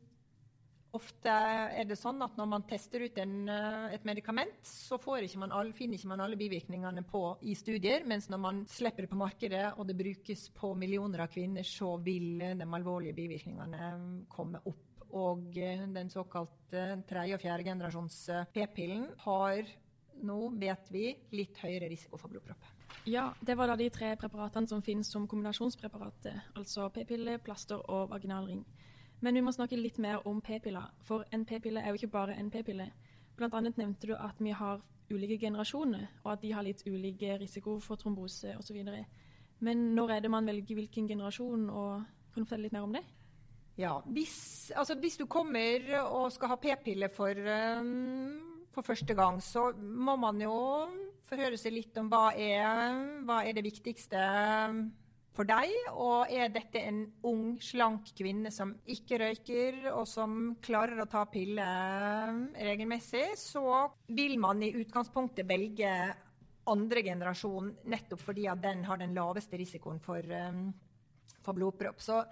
Ofte 0.92 1.32
er 1.72 1.87
det 1.88 1.96
sånn 1.96 2.20
at 2.20 2.34
når 2.37 2.49
man 2.50 2.64
tester 2.68 3.00
ut 3.06 3.16
en, 3.22 3.49
eh, 3.49 3.94
et 3.96 4.04
medikament, 4.04 4.58
så 4.66 4.99
ikke 5.00 5.46
alle, 5.49 5.72
finner 5.72 5.96
ikke 5.96 6.11
man 6.11 6.20
alle 6.20 6.37
bivirkningene 6.37 7.02
på 7.08 7.22
i 7.49 7.54
studier, 7.56 8.04
mens 8.04 8.28
når 8.28 8.38
man 8.38 8.62
slipper 8.68 9.06
det 9.06 9.12
på 9.12 9.20
markedet 9.20 9.72
og 9.78 9.87
det 9.88 9.96
brukes 9.96 10.50
på 10.52 10.75
millioner 10.76 11.25
av 11.25 11.32
kvinner, 11.32 11.64
så 11.64 11.96
vil 11.96 12.38
de 12.38 12.68
alvorlige 12.68 13.16
bivirkningene 13.16 14.26
komme 14.28 14.61
opp. 14.68 15.06
Og 15.12 15.56
eh, 15.56 15.87
den 15.88 16.12
såkalte 16.12 16.84
tredje- 17.08 17.37
og 17.37 17.40
fjerde 17.40 17.64
generasjons 17.64 18.28
eh, 18.28 18.44
p-pillen 18.52 19.08
har 19.25 19.64
nå, 20.22 20.38
vet 20.61 20.92
vi, 20.92 21.08
litt 21.32 21.58
høyere 21.64 21.88
risiko 21.88 22.20
for 22.20 22.32
blodpropp. 22.32 22.68
Ja, 23.08 23.32
det 23.40 23.56
var 23.58 23.72
da 23.72 23.76
de 23.80 23.88
tre 23.90 24.12
preparatene 24.20 24.68
som 24.68 24.84
finnes 24.84 25.08
som 25.11 25.25
kombinasjonspreparater, 25.26 26.37
altså 26.54 26.90
p-pille, 26.94 27.38
plaster 27.42 27.80
og 27.90 28.12
vaginalring. 28.12 28.62
Men 29.23 29.38
vi 29.38 29.43
må 29.47 29.52
snakke 29.55 29.79
litt 29.79 30.00
mer 30.02 30.25
om 30.26 30.41
p-piller, 30.43 30.88
for 31.07 31.25
en 31.31 31.45
p-pille 31.47 31.81
er 31.81 31.93
jo 31.93 32.00
ikke 32.00 32.14
bare 32.17 32.35
en 32.38 32.50
p-pille. 32.50 32.88
Blant 33.38 33.55
annet 33.55 33.79
nevnte 33.79 34.11
du 34.11 34.17
at 34.17 34.41
vi 34.43 34.50
har 34.50 34.83
ulike 35.12 35.38
generasjoner, 35.38 36.09
og 36.25 36.33
at 36.35 36.43
de 36.43 36.50
har 36.52 36.67
litt 36.67 36.83
ulike 36.88 37.37
risiko 37.38 37.76
for 37.83 38.00
trombose 38.00 38.57
osv. 38.59 38.81
Men 39.62 39.85
når 39.95 40.17
er 40.17 40.25
det 40.25 40.31
man 40.33 40.49
velger 40.49 40.81
hvilken 40.81 41.07
generasjon, 41.09 41.69
og 41.71 42.02
kan 42.35 42.43
du 42.43 42.49
fortelle 42.49 42.67
litt 42.67 42.75
mer 42.75 42.88
om 42.88 42.97
det? 42.97 43.05
Ja, 43.79 43.95
hvis, 44.12 44.73
altså 44.76 44.99
hvis 45.00 45.17
du 45.17 45.25
kommer 45.31 45.87
og 46.02 46.33
skal 46.35 46.50
ha 46.52 46.59
p-pille 46.61 47.09
for, 47.12 47.38
um, 47.79 48.67
for, 48.75 48.83
første 48.83 49.14
gang, 49.14 49.38
så 49.43 49.71
må 49.79 50.17
man 50.21 50.43
jo 50.43 50.57
forhøre 51.31 51.57
seg 51.61 51.79
litt 51.79 51.97
om 52.02 52.11
hva 52.12 52.33
er, 52.37 53.23
hva 53.25 53.41
er 53.47 53.57
det 53.57 53.64
viktigste 53.64 54.26
for 55.37 55.49
deg? 55.49 55.73
Og 55.93 56.33
er 56.33 56.53
dette 56.53 56.83
en 56.83 57.05
ung, 57.29 57.57
slank 57.62 58.12
kvinne 58.19 58.53
som 58.55 58.75
ikke 58.91 59.21
røyker, 59.23 59.81
og 59.95 60.07
som 60.09 60.57
klarer 60.65 61.03
å 61.03 61.09
ta 61.11 61.25
piller 61.31 62.33
regelmessig, 62.57 63.33
så 63.41 63.87
vil 64.12 64.39
man 64.43 64.62
i 64.65 64.75
utgangspunktet 64.83 65.49
velge 65.49 65.93
andre 66.71 67.03
generasjon 67.03 67.73
nettopp 67.91 68.23
fordi 68.23 68.47
at 68.51 68.61
den 68.62 68.85
har 68.87 69.01
den 69.01 69.17
laveste 69.17 69.59
risikoen 69.59 69.99
for 70.03 70.23
um, 70.23 70.69
for 71.44 71.56
blodpropp. 71.56 72.00
Så 72.02 72.22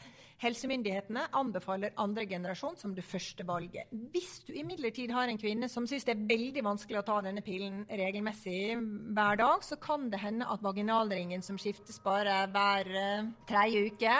helsemyndighetene 0.41 1.27
anbefaler 1.37 1.97
andre 2.01 2.25
generasjon 2.29 2.79
som 2.81 2.95
det 2.97 3.05
første 3.05 3.45
valget. 3.47 3.91
Hvis 4.13 4.41
du 4.47 4.55
imidlertid 4.57 5.13
har 5.13 5.29
en 5.29 5.41
kvinne 5.41 5.69
som 5.69 5.87
syns 5.89 6.07
det 6.09 6.15
er 6.15 6.29
veldig 6.31 6.65
vanskelig 6.65 7.01
å 7.01 7.07
ta 7.07 7.19
denne 7.25 7.45
pillen 7.45 7.83
regelmessig 7.89 8.77
hver 9.17 9.41
dag, 9.41 9.67
så 9.67 9.77
kan 9.81 10.09
det 10.13 10.23
hende 10.23 10.49
at 10.49 10.65
vaginalringen 10.65 11.45
som 11.45 11.61
skiftes 11.61 12.01
bare 12.05 12.45
hver 12.55 12.95
uh, 12.95 13.29
tredje 13.49 13.91
uke, 13.91 14.15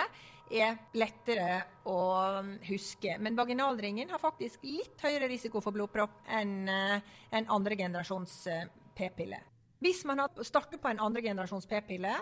er 0.51 0.75
lettere 0.99 1.61
å 1.87 1.99
huske. 2.67 3.15
Men 3.23 3.37
vaginalringen 3.39 4.11
har 4.11 4.21
faktisk 4.21 4.65
litt 4.67 4.99
høyere 5.01 5.29
risiko 5.31 5.61
for 5.63 5.73
blodpropp 5.75 6.27
enn 6.29 6.67
uh, 6.67 6.99
en 7.31 7.49
andre 7.55 7.79
generasjons 7.79 8.35
uh, 8.51 8.65
p-pille. 8.97 9.39
Hvis 9.81 10.03
man 10.05 10.21
starter 10.45 10.77
på 10.77 10.91
en 10.91 11.01
andre 11.01 11.23
generasjons 11.25 11.65
p-pille, 11.65 12.13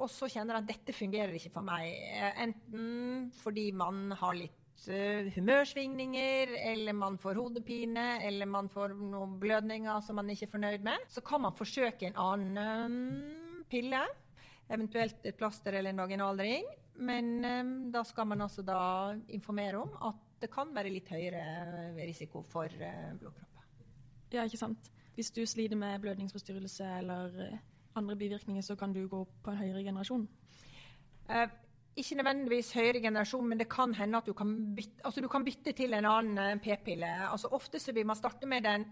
og 0.00 0.08
så 0.10 0.28
kjenner 0.32 0.58
at 0.58 0.68
dette 0.68 0.94
fungerer 0.96 1.34
ikke 1.36 1.52
for 1.52 1.66
meg. 1.66 1.92
Enten 2.40 3.28
fordi 3.40 3.68
man 3.76 4.10
har 4.16 4.36
litt 4.38 4.86
uh, 4.88 5.28
humørsvingninger, 5.34 6.54
eller 6.72 6.96
man 6.96 7.18
får 7.20 7.40
hodepine, 7.40 8.06
eller 8.26 8.48
man 8.50 8.70
får 8.72 8.96
noen 8.96 9.36
blødninger 9.42 10.00
som 10.06 10.20
man 10.20 10.32
ikke 10.32 10.48
er 10.48 10.54
fornøyd 10.54 10.86
med. 10.86 11.06
Så 11.12 11.24
kan 11.26 11.44
man 11.44 11.56
forsøke 11.56 12.08
en 12.08 12.20
annen 12.20 13.20
pille. 13.70 14.02
Eventuelt 14.70 15.26
et 15.26 15.38
plaster 15.38 15.74
eller 15.76 15.92
en 15.92 16.04
vaginalring. 16.04 16.68
Men 17.00 17.30
um, 17.44 17.76
da 17.92 18.04
skal 18.04 18.28
man 18.28 18.44
altså 18.44 18.64
da 18.66 18.80
informere 19.32 19.80
om 19.80 19.94
at 20.10 20.26
det 20.40 20.50
kan 20.52 20.72
være 20.72 20.92
litt 20.92 21.08
høyere 21.12 21.92
risiko 22.00 22.42
for 22.46 22.68
uh, 22.68 23.12
blodpropp. 23.20 23.46
Ja, 24.30 24.44
ikke 24.46 24.60
sant. 24.60 24.90
Hvis 25.16 25.32
du 25.34 25.42
sliter 25.48 25.76
med 25.76 25.98
blødningsforstyrrelse 26.00 26.86
eller 27.00 27.58
andre 27.96 28.16
bivirkninger, 28.16 28.62
så 28.62 28.76
kan 28.76 28.92
du 28.92 29.06
gå 29.08 29.24
på 29.44 29.50
en 29.50 29.58
høyere 29.60 29.82
generasjon? 29.84 30.28
Eh, 31.30 31.48
ikke 31.96 32.16
nødvendigvis 32.20 32.72
høyere 32.72 33.02
generasjon, 33.02 33.48
men 33.48 33.58
det 33.58 33.68
kan 33.70 33.94
hende 33.94 34.18
at 34.18 34.26
du 34.26 34.32
kan 34.36 34.54
bytte, 34.76 35.04
altså 35.04 35.20
du 35.20 35.28
kan 35.28 35.44
bytte 35.44 35.72
til 35.76 35.94
en 35.94 36.06
annen 36.06 36.38
eh, 36.38 36.56
p-pille. 36.62 37.10
Altså 37.30 37.50
Ofte 37.52 37.78
så 37.78 37.92
vil 37.92 38.06
man 38.06 38.16
starte 38.16 38.46
med 38.46 38.64
den 38.66 38.86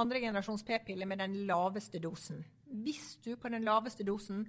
andre 0.00 0.20
generasjons 0.20 0.64
p-pille 0.64 1.06
med 1.06 1.20
den 1.20 1.36
laveste 1.46 1.98
dosen. 1.98 2.44
Hvis 2.64 3.18
du 3.24 3.36
på 3.36 3.48
den 3.48 3.64
laveste 3.64 4.04
dosen 4.04 4.46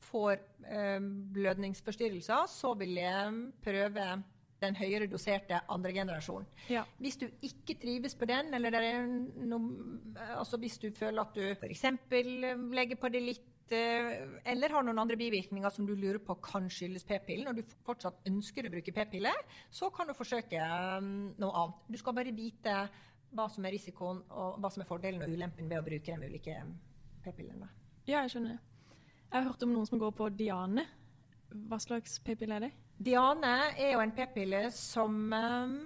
får 0.00 0.32
eh, 0.66 1.00
blødningsforstyrrelser, 1.34 2.46
så 2.48 2.74
vil 2.74 2.94
jeg 2.94 3.32
prøve 3.64 4.06
den 4.60 4.76
høyere 4.76 5.08
doserte 5.10 5.62
andre 5.72 5.92
generasjon. 5.96 6.46
Ja. 6.72 6.84
Hvis 7.00 7.18
du 7.20 7.26
ikke 7.46 7.76
trives 7.80 8.16
på 8.18 8.28
den, 8.28 8.52
eller 8.54 8.76
noe, 9.48 9.70
altså 10.36 10.60
hvis 10.60 10.78
du 10.82 10.90
føler 10.96 11.22
at 11.24 11.34
du 11.36 11.44
f.eks. 11.54 11.84
legger 12.10 13.00
på 13.00 13.10
det 13.12 13.22
litt 13.24 13.74
eh, 13.76 14.26
eller 14.52 14.76
har 14.76 14.86
noen 14.86 15.00
andre 15.02 15.18
bivirkninger 15.20 15.72
som 15.74 15.88
du 15.88 15.94
lurer 15.94 16.20
på 16.24 16.36
kan 16.44 16.68
skyldes 16.72 17.06
p-pillen, 17.08 17.50
og 17.50 17.60
du 17.60 17.76
fortsatt 17.86 18.26
ønsker 18.28 18.68
å 18.68 18.74
bruke 18.74 18.94
p-pille, 18.96 19.32
så 19.70 19.90
kan 19.94 20.10
du 20.10 20.16
forsøke 20.18 20.60
um, 20.98 21.30
noe 21.40 21.64
annet. 21.64 21.86
Du 21.88 22.00
skal 22.00 22.16
bare 22.16 22.36
vite 22.36 22.76
hva 23.30 23.46
som 23.50 23.66
er 23.66 23.76
risikoen 23.76 24.24
og 24.34 24.58
hva 24.60 24.70
som 24.72 24.82
er 24.82 24.88
fordelen 24.88 25.22
og 25.22 25.30
ulempen 25.30 25.70
ved 25.70 25.78
å 25.78 25.86
bruke 25.86 26.16
de 26.16 26.30
ulike 26.30 26.56
p-pillene. 27.24 27.68
Ja, 28.08 28.24
jeg 28.24 28.34
skjønner. 28.34 28.58
Jeg 29.30 29.36
har 29.36 29.46
hørt 29.46 29.62
om 29.62 29.70
noen 29.70 29.86
som 29.86 30.00
går 30.02 30.10
på 30.18 30.26
Diane. 30.34 30.82
Hva 31.50 31.78
slags 31.82 32.18
p-pille 32.22 32.56
er 32.56 32.68
det? 32.68 32.74
Diane 33.00 33.54
er 33.74 33.94
jo 33.94 34.02
en 34.02 34.12
p-pille 34.14 34.66
som 34.74 35.14
um, 35.32 35.78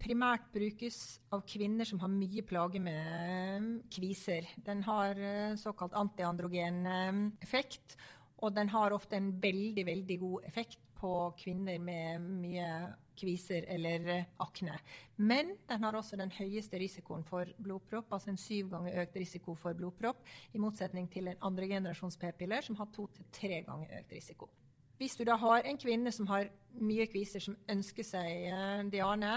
primært 0.00 0.48
brukes 0.52 0.98
av 1.32 1.44
kvinner 1.48 1.86
som 1.88 2.00
har 2.02 2.10
mye 2.12 2.44
plager 2.46 2.82
med 2.82 3.60
um, 3.60 3.68
kviser. 3.92 4.48
Den 4.66 4.82
har 4.86 5.20
uh, 5.20 5.54
såkalt 5.60 5.94
antiandrogen 5.98 6.82
um, 6.86 7.22
effekt, 7.44 7.98
og 8.42 8.56
den 8.56 8.72
har 8.74 8.96
ofte 8.96 9.16
en 9.20 9.30
veldig, 9.40 9.86
veldig 9.86 10.18
god 10.24 10.50
effekt 10.50 10.80
på 10.98 11.12
kvinner 11.38 11.78
med 11.84 12.24
mye 12.42 12.68
kviser 13.14 13.68
eller 13.70 14.10
uh, 14.10 14.26
akne. 14.44 14.80
Men 15.16 15.54
den 15.68 15.86
har 15.86 16.00
også 16.00 16.18
den 16.20 16.34
høyeste 16.34 16.80
risikoen 16.80 17.24
for 17.28 17.48
blodpropp, 17.62 18.12
altså 18.12 18.32
en 18.34 18.40
syv 18.40 18.72
ganger 18.74 19.04
økt 19.04 19.16
risiko 19.22 19.54
for 19.54 19.78
blodpropp, 19.78 20.26
i 20.52 20.60
motsetning 20.60 21.06
til 21.12 21.30
en 21.30 21.48
andre 21.48 21.70
generasjons 21.76 22.18
p-piller 22.20 22.66
som 22.66 22.80
har 22.82 22.90
to 22.92 23.06
til 23.14 23.30
tre 23.32 23.62
ganger 23.68 24.00
økt 24.00 24.16
risiko. 24.18 24.50
Hvis 24.98 25.16
du 25.18 25.24
da 25.26 25.36
har 25.40 25.66
en 25.66 25.78
kvinne 25.80 26.12
som 26.14 26.28
har 26.30 26.48
mye 26.82 27.06
kviser, 27.10 27.42
som 27.42 27.56
ønsker 27.70 28.06
seg 28.06 28.48
eh, 28.50 28.82
Diane 28.92 29.36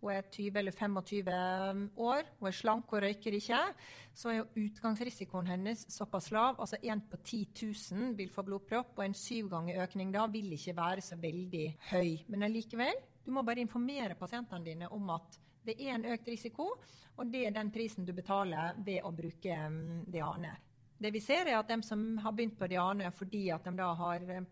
Hun 0.00 0.14
er 0.14 0.24
20 0.32 0.56
eller 0.56 0.72
25 0.72 1.26
um, 1.28 1.80
år, 2.00 2.28
hun 2.38 2.48
er 2.48 2.54
slank 2.56 2.92
og 2.94 3.02
røyker 3.04 3.34
ikke. 3.36 3.58
Så 4.16 4.30
er 4.30 4.38
jo 4.38 4.62
utgangsrisikoen 4.62 5.50
hennes 5.50 5.82
såpass 5.92 6.30
lav. 6.32 6.56
Altså 6.56 6.78
én 6.80 7.02
på 7.04 7.18
10 7.20 7.40
000 7.92 8.14
vil 8.16 8.32
få 8.32 8.46
blodpropp, 8.46 8.94
og 8.96 9.04
en 9.04 9.16
syv 9.16 9.50
ganger 9.52 9.82
økning 9.84 10.14
da 10.14 10.24
vil 10.32 10.54
ikke 10.56 10.72
være 10.78 11.04
så 11.04 11.20
veldig 11.20 11.66
høy. 11.90 12.16
Men 12.32 12.48
allikevel, 12.48 12.96
du 13.26 13.28
må 13.36 13.44
bare 13.44 13.60
informere 13.60 14.16
pasientene 14.16 14.64
dine 14.64 14.88
om 14.88 15.12
at 15.12 15.36
det 15.68 15.76
er 15.76 15.98
en 15.98 16.08
økt 16.14 16.32
risiko, 16.32 16.70
og 17.20 17.28
det 17.28 17.44
er 17.44 17.52
den 17.60 17.68
prisen 17.68 18.08
du 18.08 18.16
betaler 18.16 18.80
ved 18.80 19.04
å 19.04 19.12
bruke 19.12 19.60
um, 19.68 20.00
Diane. 20.08 20.56
Det 21.00 21.10
vi 21.14 21.20
ser, 21.24 21.48
er 21.48 21.56
at 21.58 21.68
de 21.70 21.82
som 21.86 22.18
har 22.20 22.32
begynt 22.36 22.58
på 22.60 22.68
Diane 22.68 23.10
fordi 23.16 23.46
at 23.54 23.64
de 23.64 23.72
da 23.78 23.88
har 23.96 24.20
eh, 24.28 24.44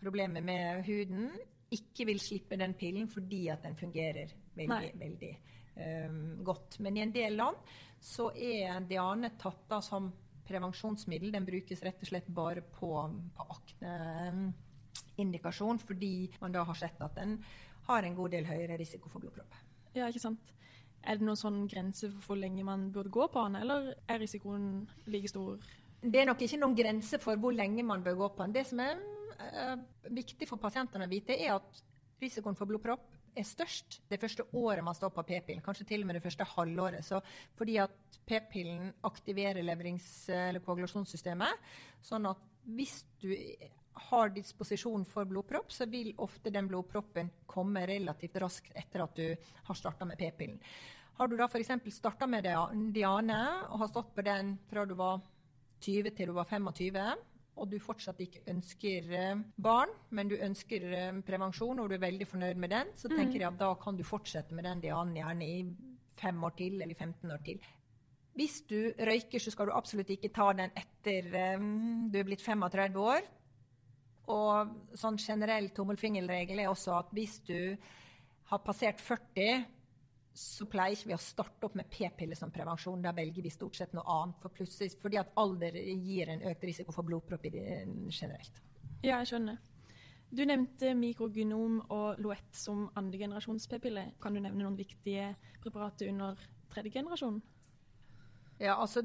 problemer 0.00 0.40
med 0.44 0.84
huden, 0.86 1.30
ikke 1.74 2.06
vil 2.06 2.20
slippe 2.22 2.56
den 2.60 2.74
pillen 2.78 3.08
fordi 3.10 3.48
at 3.50 3.62
den 3.66 3.76
fungerer 3.76 4.30
veldig, 4.54 4.92
veldig 5.00 5.40
um, 5.74 6.44
godt. 6.46 6.78
Men 6.80 6.96
i 6.96 7.02
en 7.02 7.14
del 7.14 7.36
land 7.36 7.56
så 8.00 8.30
er 8.30 8.80
Diane 8.86 9.30
tatt 9.40 9.72
av 9.74 9.80
som 9.82 10.12
prevensjonsmiddel. 10.46 11.32
Den 11.34 11.44
brukes 11.48 11.82
rett 11.82 12.02
og 12.02 12.06
slett 12.10 12.28
bare 12.30 12.60
på, 12.62 13.10
på 13.36 13.42
akneindikasjon, 13.56 15.78
fordi 15.82 16.30
man 16.40 16.52
da 16.54 16.62
har 16.68 16.74
sett 16.78 17.00
at 17.02 17.14
den 17.18 17.44
har 17.88 18.02
en 18.02 18.18
god 18.18 18.30
del 18.34 18.44
høyere 18.46 18.78
risiko 18.78 19.08
for 19.10 19.20
blodpropp. 19.24 19.54
Ja, 19.96 20.04
ikke 20.06 20.22
sant. 20.22 20.52
Er 21.06 21.14
det 21.18 21.26
noen 21.26 21.38
sånn 21.38 21.68
grense 21.70 22.10
for 22.10 22.20
hvor 22.30 22.38
lenge 22.40 22.64
man 22.66 22.92
burde 22.94 23.14
gå 23.14 23.24
på 23.30 23.42
den, 23.46 23.56
eller 23.62 23.80
er 24.10 24.18
risikoen 24.22 24.64
like 25.10 25.28
stor? 25.30 25.58
Det 26.06 26.22
er 26.22 26.28
nok 26.28 26.42
ikke 26.44 26.60
noen 26.60 26.76
grense 26.78 27.18
for 27.22 27.38
hvor 27.40 27.54
lenge 27.54 27.82
man 27.86 28.04
bør 28.04 28.18
gå 28.20 28.30
på 28.36 28.44
den. 28.44 28.54
Det 28.54 28.62
som 28.68 28.80
er 28.84 29.00
uh, 29.40 29.76
viktig 30.14 30.46
for 30.48 30.62
pasientene 30.62 31.08
å 31.08 31.10
vite, 31.10 31.34
er 31.34 31.56
at 31.56 31.80
risikoen 32.22 32.56
for 32.58 32.70
blodpropp 32.70 33.16
er 33.36 33.44
størst 33.44 33.98
det 34.08 34.18
første 34.20 34.46
året 34.56 34.84
man 34.84 34.96
står 34.96 35.12
på 35.12 35.24
p-pillen, 35.28 35.62
kanskje 35.64 35.88
til 35.90 36.04
og 36.04 36.08
med 36.08 36.18
det 36.18 36.24
første 36.24 36.46
halvåret. 36.54 37.04
Så 37.04 37.20
fordi 37.58 37.76
at 37.82 38.20
p-pillen 38.26 38.92
aktiverer 39.08 39.66
leverings- 39.66 40.28
eller 40.32 40.62
koagulasjonssystemet, 40.64 41.66
sånn 42.06 42.30
at 42.30 42.46
hvis 42.76 43.02
du 43.20 43.32
har 44.10 44.32
disposisjon 44.32 45.04
for 45.08 45.28
blodpropp, 45.28 45.72
så 45.72 45.86
vil 45.90 46.12
ofte 46.22 46.52
den 46.52 46.68
blodproppen 46.68 47.30
komme 47.48 47.86
relativt 47.88 48.36
raskt 48.42 48.74
etter 48.76 49.04
at 49.04 49.16
du 49.16 49.52
har 49.68 49.78
starta 49.78 50.08
med 50.08 50.20
p-pillen. 50.20 50.60
Har 51.16 51.28
du 51.28 51.36
da 51.38 51.46
f.eks. 51.48 51.72
starta 51.96 52.28
med 52.28 52.44
Diane 52.92 53.40
og 53.70 53.80
har 53.80 53.88
stått 53.88 54.12
på 54.14 54.24
den 54.24 54.58
fra 54.68 54.84
du 54.84 54.92
var 54.98 55.22
20 55.86 56.14
til 56.16 56.30
du 56.30 56.36
var 56.36 56.48
25, 56.50 57.00
og 57.56 57.70
du 57.72 57.78
fortsatt 57.80 58.18
ikke 58.20 58.42
ønsker 58.52 59.12
eh, 59.16 59.42
barn, 59.62 59.92
men 60.16 60.28
du 60.28 60.36
ønsker 60.36 60.84
eh, 60.90 61.20
prevensjon, 61.26 61.80
og 61.80 61.88
du 61.88 61.96
er 61.96 62.02
veldig 62.02 62.28
fornøyd 62.28 62.60
med 62.60 62.74
den, 62.74 62.92
så 62.98 63.08
tenker 63.08 63.38
mm. 63.38 63.40
jeg 63.40 63.48
at 63.48 63.60
da 63.62 63.70
kan 63.80 63.96
du 63.96 64.04
fortsette 64.04 64.56
med 64.56 64.68
den 64.68 64.82
Dianen 64.84 65.16
gjerne 65.16 65.48
i 65.48 65.62
fem 66.20 66.44
år 66.44 66.56
til, 66.58 66.80
eller 66.82 66.94
15 66.94 67.32
år 67.32 67.42
til. 67.46 67.60
Hvis 68.36 68.58
du 68.68 68.92
røyker, 69.00 69.40
så 69.40 69.52
skal 69.52 69.70
du 69.70 69.76
absolutt 69.76 70.10
ikke 70.12 70.32
ta 70.36 70.50
den 70.56 70.74
etter 70.76 71.30
um, 71.56 72.10
du 72.12 72.18
er 72.20 72.26
blitt 72.28 72.44
35 72.44 72.98
år. 73.00 73.24
Og 74.32 74.74
sånn 74.98 75.16
generell 75.22 75.70
tommelfingerregel 75.72 76.60
er 76.60 76.68
også 76.68 76.98
at 76.98 77.14
hvis 77.16 77.38
du 77.46 77.76
har 78.50 78.60
passert 78.66 79.00
40, 79.00 79.64
så 80.36 80.66
pleier 80.68 80.92
ikke 80.92 81.10
vi 81.10 81.16
å 81.16 81.22
starte 81.22 81.68
opp 81.68 81.76
med 81.78 81.88
p-piller 81.90 82.36
som 82.36 82.52
prevensjon. 82.52 83.00
Da 83.04 83.14
velger 83.16 83.44
vi 83.44 83.52
stort 83.52 83.78
sett 83.78 83.94
noe 83.96 84.04
annet. 84.12 84.36
For 84.42 84.52
plutselig, 84.52 84.98
fordi 85.00 85.20
at 85.20 85.32
alder 85.40 85.78
gir 85.80 86.32
en 86.32 86.44
økt 86.50 86.66
risiko 86.68 86.92
for 86.92 87.08
blodpropp 87.08 87.46
generelt. 87.48 88.60
Ja, 89.00 89.18
jeg 89.20 89.30
skjønner. 89.32 89.58
Du 90.36 90.42
nevnte 90.44 90.90
mikrogynom 90.98 91.78
og 91.94 92.20
Loett 92.20 92.56
som 92.58 92.88
andregenerasjons 92.98 93.68
p-piller. 93.70 94.12
Kan 94.20 94.34
du 94.34 94.42
nevne 94.42 94.64
noen 94.64 94.78
viktige 94.78 95.30
preparater 95.62 96.10
under 96.10 96.40
tredje 96.72 96.98
generasjon? 96.98 97.38
Ja, 98.56 98.78
altså 98.80 99.02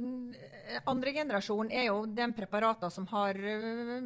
Andre 0.88 1.12
generasjon 1.12 1.72
er 1.76 1.90
jo 1.90 2.06
den 2.08 2.32
preparatene 2.36 2.92
som 2.92 3.08
har 3.12 3.36
øh, 3.36 4.06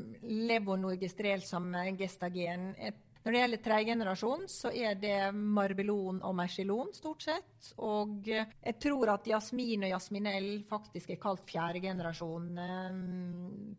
levonorgestrel 0.50 1.44
som 1.46 1.70
gestagen. 1.98 2.72
Et 2.78 3.02
når 3.26 3.34
det 3.34 3.40
gjelder 3.40 3.62
tredjegenerasjon, 3.66 4.44
så 4.54 4.70
er 4.70 5.00
det 5.02 5.16
Marbelon 5.34 6.20
og 6.22 6.36
Mercilon 6.38 6.92
stort 6.94 7.24
sett. 7.26 7.72
Og 7.82 8.28
jeg 8.30 8.76
tror 8.78 9.16
at 9.16 9.26
Jasmin 9.26 9.88
og 9.88 9.90
Jasminell 9.96 10.50
faktisk 10.70 11.10
er 11.10 11.18
kalt 11.24 11.42
fjerdegenerasjon 11.50 12.62
eh, 12.62 13.00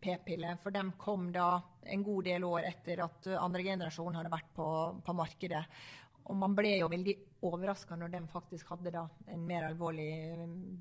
p-piller. 0.03 0.59
For 0.59 0.75
de 0.75 0.83
kom 0.99 1.29
da 1.31 1.53
en 1.87 2.03
god 2.03 2.27
del 2.27 2.43
år 2.43 2.67
etter 2.73 3.05
at 3.05 3.31
andre 3.37 3.63
generasjon 3.69 4.19
hadde 4.19 4.35
vært 4.35 4.51
på, 4.57 4.67
på 5.07 5.15
markedet. 5.15 5.63
Og 6.27 6.35
man 6.35 6.55
ble 6.57 6.75
jo 6.81 6.91
veldig 6.91 7.15
overraska 7.47 7.95
når 7.95 8.17
de 8.17 8.25
faktisk 8.35 8.75
hadde 8.75 8.91
da 8.99 9.07
en 9.31 9.47
mer 9.47 9.69
alvorlig 9.69 10.11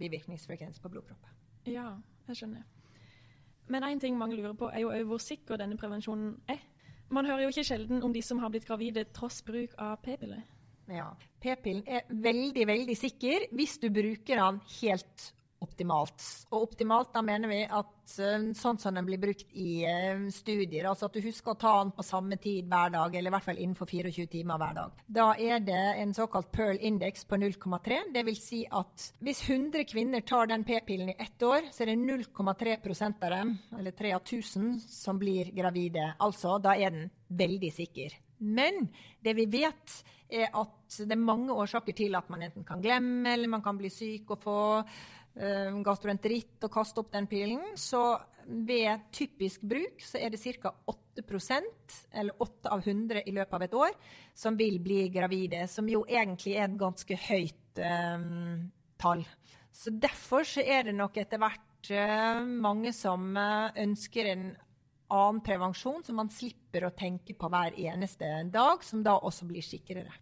bivirkningsfrekvens 0.01 0.83
på 0.83 0.91
blodproppen. 0.91 1.39
Ja, 1.71 1.93
jeg 2.27 2.41
skjønner. 2.41 2.67
Men 3.71 3.87
én 3.87 4.03
ting 4.03 4.19
mange 4.19 4.35
lurer 4.39 4.59
på, 4.59 4.75
er 4.75 4.83
jo 4.83 4.91
hvor 5.07 5.23
sikker 5.23 5.59
denne 5.59 5.79
prevensjonen 5.79 6.35
er. 6.51 6.67
Man 7.15 7.27
hører 7.29 7.47
jo 7.47 7.55
ikke 7.55 7.67
sjelden 7.69 8.03
om 8.03 8.13
de 8.15 8.23
som 8.25 8.41
har 8.43 8.51
blitt 8.51 8.67
gravide 8.67 9.07
tross 9.15 9.43
bruk 9.47 9.75
av 9.79 9.99
p-piller. 10.03 10.43
Ja, 10.91 11.09
P-pillen 11.43 11.83
er 11.87 12.07
veldig, 12.11 12.67
veldig 12.69 12.95
sikker 12.99 13.49
hvis 13.59 13.75
du 13.83 13.89
bruker 13.91 14.39
den 14.39 14.61
helt 14.79 15.31
optimalt. 15.65 16.23
Og 16.53 16.67
optimalt 16.69 17.13
da 17.15 17.23
mener 17.25 17.51
vi 17.51 17.61
at 17.65 18.17
uh, 18.21 18.49
sånn 18.57 18.81
som 18.81 18.97
den 18.97 19.07
blir 19.09 19.21
brukt 19.23 19.53
i 19.57 19.85
uh, 19.87 20.27
studier, 20.33 20.89
altså 20.89 21.09
at 21.09 21.17
du 21.17 21.23
husker 21.25 21.55
å 21.55 21.61
ta 21.61 21.75
den 21.81 21.93
på 21.97 22.05
samme 22.07 22.39
tid 22.43 22.69
hver 22.71 22.93
dag, 22.95 23.15
eller 23.15 23.33
i 23.33 23.35
hvert 23.37 23.47
fall 23.47 23.63
innenfor 23.63 23.91
24 23.91 24.27
timer 24.33 24.61
hver 24.63 24.77
dag. 24.81 25.01
Da 25.19 25.29
er 25.35 25.65
det 25.65 25.85
en 26.03 26.15
såkalt 26.17 26.51
Pearl 26.55 26.81
Index 26.81 27.25
på 27.29 27.39
0,3. 27.41 28.03
Det 28.15 28.27
vil 28.29 28.41
si 28.41 28.63
at 28.67 29.09
hvis 29.25 29.43
100 29.49 29.87
kvinner 29.93 30.27
tar 30.27 30.53
den 30.53 30.67
p-pillen 30.67 31.15
i 31.15 31.19
ett 31.19 31.43
år, 31.47 31.71
så 31.73 31.85
er 31.85 31.93
det 31.93 31.99
0,3% 32.03 33.27
av 33.27 33.37
dem, 33.39 33.57
eller 33.79 33.97
3 33.97 34.15
av 34.17 34.23
1000, 34.23 34.77
som 34.91 35.21
blir 35.21 35.53
gravide. 35.57 36.13
Altså, 36.23 36.59
da 36.63 36.77
er 36.77 36.95
den 36.95 37.11
veldig 37.29 37.73
sikker. 37.73 38.15
Men 38.39 38.89
det 39.25 39.33
vi 39.39 39.47
vet, 39.49 40.01
er 40.29 40.51
at 40.59 40.97
det 40.99 41.15
er 41.15 41.23
mange 41.23 41.55
årsaker 41.55 41.95
til 41.97 42.17
at 42.19 42.29
man 42.33 42.43
enten 42.47 42.67
kan 42.67 42.83
glemme, 42.83 43.33
eller 43.33 43.51
man 43.51 43.63
kan 43.63 43.79
bli 43.79 43.91
syk 43.93 44.35
og 44.35 44.43
få 44.43 44.59
gastroenteritt 45.37 46.65
og 46.65 46.73
kaste 46.73 47.03
opp 47.03 47.11
den 47.13 47.27
pilen, 47.29 47.75
Så 47.77 48.01
ved 48.47 49.09
typisk 49.13 49.63
bruk 49.67 50.03
så 50.03 50.21
er 50.23 50.31
det 50.31 50.41
ca. 50.41 50.73
8% 50.87 51.97
eller 52.13 52.43
8 52.43 52.71
av 52.71 52.85
100 52.85 53.23
i 53.27 53.35
løpet 53.35 53.55
av 53.55 53.65
et 53.67 53.75
år, 53.75 53.95
som 54.35 54.57
vil 54.57 54.79
bli 54.83 55.09
gravide. 55.13 55.67
Som 55.69 55.89
jo 55.91 56.05
egentlig 56.09 56.57
er 56.57 56.69
et 56.69 56.79
ganske 56.79 57.19
høyt 57.29 57.81
um, 57.83 58.69
tall. 59.01 59.25
Så 59.73 59.93
derfor 59.93 60.47
så 60.47 60.63
er 60.63 60.87
det 60.87 60.97
nok 60.97 61.19
etter 61.21 61.43
hvert 61.43 61.91
uh, 61.91 62.45
mange 62.47 62.93
som 62.97 63.33
uh, 63.37 63.73
ønsker 63.77 64.31
en 64.33 64.47
annen 65.13 65.43
prevensjon 65.47 66.03
som 66.07 66.19
man 66.19 66.31
slipper 66.33 66.87
å 66.87 66.95
tenke 66.95 67.37
på 67.39 67.51
hver 67.51 67.77
eneste 67.79 68.31
dag, 68.51 68.83
som 68.83 69.05
da 69.07 69.19
også 69.19 69.47
blir 69.47 69.63
sikrere. 69.63 70.15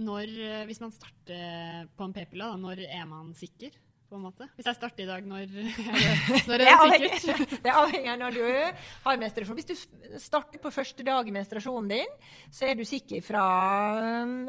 Når, 0.00 0.32
hvis 0.68 0.78
man 0.78 0.92
starter 0.94 1.88
på 1.96 2.04
en 2.06 2.12
p-pille, 2.14 2.46
når 2.60 2.84
er 2.86 3.06
man 3.10 3.32
sikker? 3.34 3.72
På 4.10 4.18
en 4.18 4.24
måte? 4.26 4.46
Hvis 4.58 4.66
jeg 4.66 4.76
starter 4.76 5.04
i 5.04 5.08
dag, 5.08 5.26
når, 5.26 5.52
når 6.50 6.64
er 6.66 6.80
det 6.90 7.10
sikkert? 7.22 7.54
Det 7.64 7.74
avhenger, 7.74 8.12
av 8.12 8.18
når 8.24 8.36
du 8.36 8.44
har 9.04 9.20
menstruasjon. 9.20 9.58
Hvis 9.60 9.68
du 9.68 10.18
starter 10.18 10.62
på 10.62 10.72
første 10.74 11.06
dag 11.06 11.28
i 11.28 11.34
menstruasjonen 11.34 11.90
din, 11.92 12.16
så 12.50 12.66
er 12.70 12.78
du 12.78 12.82
sikker 12.88 13.22
fra, 13.22 13.44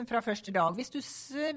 fra 0.10 0.24
første 0.26 0.54
dag. 0.56 0.74
Hvis 0.78 0.90
du, 0.94 1.00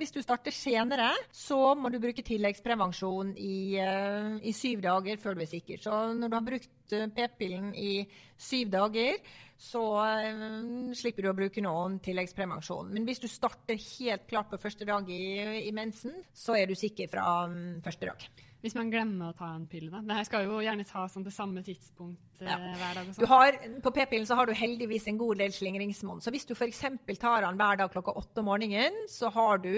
hvis 0.00 0.12
du, 0.12 0.20
starter 0.24 0.54
senere, 0.54 1.12
så 1.32 1.58
må 1.78 1.92
du 1.92 2.00
bruke 2.02 2.24
tilleggsprevensjon 2.26 3.32
i, 3.40 3.56
eh, 3.80 4.36
i 4.44 4.52
syv 4.56 4.84
dager 4.84 5.20
før 5.22 5.38
du 5.38 5.44
er 5.46 5.52
sikker. 5.54 5.80
Så 5.80 6.04
når 6.18 6.28
du 6.28 6.38
har 6.38 6.46
brukt 6.50 6.96
eh, 6.96 7.08
p-pillen 7.16 7.72
i 7.78 7.94
syv 8.36 8.72
dager, 8.74 9.20
så 9.64 9.82
uh, 9.96 10.92
slipper 10.96 11.24
du 11.24 11.30
å 11.30 11.36
bruke 11.36 11.62
noen 11.64 11.98
tilleggsprevensjon. 12.04 12.92
Men 12.92 13.08
hvis 13.08 13.22
du 13.22 13.28
starter 13.30 13.80
helt 13.80 14.26
klart 14.30 14.52
på 14.52 14.60
første 14.60 14.86
dag 14.88 15.08
i, 15.10 15.24
i 15.64 15.72
mensen, 15.76 16.20
så 16.36 16.58
er 16.58 16.68
du 16.68 16.76
sikker 16.78 17.10
fra 17.12 17.44
um, 17.48 17.80
første 17.84 18.10
dag. 18.10 18.28
Hvis 18.64 18.72
man 18.78 18.88
glemmer 18.88 19.28
å 19.28 19.36
ta 19.36 19.50
en 19.52 19.66
pille, 19.68 19.90
da? 19.92 20.00
Det 20.00 20.16
her 20.16 20.24
skal 20.24 20.46
jo 20.46 20.62
gjerne 20.64 20.86
tas 20.88 21.12
sånn 21.12 21.24
til 21.26 21.34
samme 21.36 21.60
tidspunkt 21.66 22.40
eh, 22.40 22.48
ja. 22.48 22.56
hver 22.80 22.96
dag. 22.96 23.10
Sånn. 23.12 23.26
Har, 23.28 23.58
på 23.84 23.92
p-pillen 23.92 24.24
så 24.24 24.38
har 24.38 24.48
du 24.48 24.54
heldigvis 24.56 25.04
en 25.12 25.18
god 25.20 25.42
del 25.42 25.52
slingringsmonn. 25.52 26.22
Så 26.24 26.32
hvis 26.32 26.48
du 26.48 26.54
f.eks. 26.56 26.80
tar 27.20 27.44
den 27.44 27.60
hver 27.60 27.82
dag 27.82 27.92
klokka 27.92 28.16
åtte 28.16 28.40
om 28.40 28.48
morgenen, 28.48 28.96
så 29.12 29.28
har 29.34 29.60
du 29.60 29.76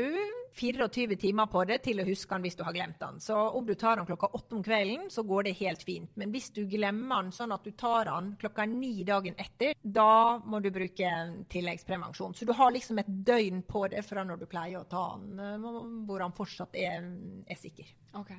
24 0.57 1.18
timer 1.18 1.51
på 1.51 1.64
det 1.66 1.81
til 1.83 1.99
å 1.99 2.07
huske 2.07 2.31
den 2.31 2.46
hvis 2.46 2.61
du 2.61 2.62
har 2.62 2.79
glemt 2.79 3.03
den. 3.03 3.18
Så 3.27 3.35
om 3.59 3.66
du 3.66 3.75
tar 3.75 3.99
den 3.99 4.07
klokka 4.07 4.31
åtte 4.38 4.55
om 4.55 4.62
kvelden, 4.70 5.11
så 5.11 5.27
går 5.27 5.49
det 5.49 5.59
helt 5.64 5.83
fint. 5.83 6.14
Men 6.14 6.31
hvis 6.31 6.53
du 6.55 6.62
glemmer 6.70 7.27
den 7.27 7.35
sånn 7.35 7.59
at 7.59 7.66
du 7.66 7.75
tar 7.75 8.07
den 8.07 8.37
klokka 8.38 8.70
ni 8.70 8.94
dagen 9.09 9.35
etter, 9.35 9.75
da 9.83 10.38
må 10.46 10.62
du 10.62 10.70
bruke 10.70 11.14
tilleggsprevensjon. 11.51 12.38
Så 12.38 12.46
du 12.46 12.55
har 12.55 12.70
liksom 12.70 13.03
et 13.03 13.11
døgn 13.35 13.66
på 13.66 13.88
det 13.90 14.07
fra 14.07 14.22
når 14.22 14.44
du 14.44 14.51
pleier 14.55 14.79
å 14.79 14.90
ta 14.90 15.09
den, 15.18 15.40
eh, 15.42 16.05
hvor 16.07 16.22
han 16.22 16.38
fortsatt 16.38 16.79
er, 16.79 17.11
er 17.51 17.66
sikker. 17.66 17.90
Okay. 18.22 18.38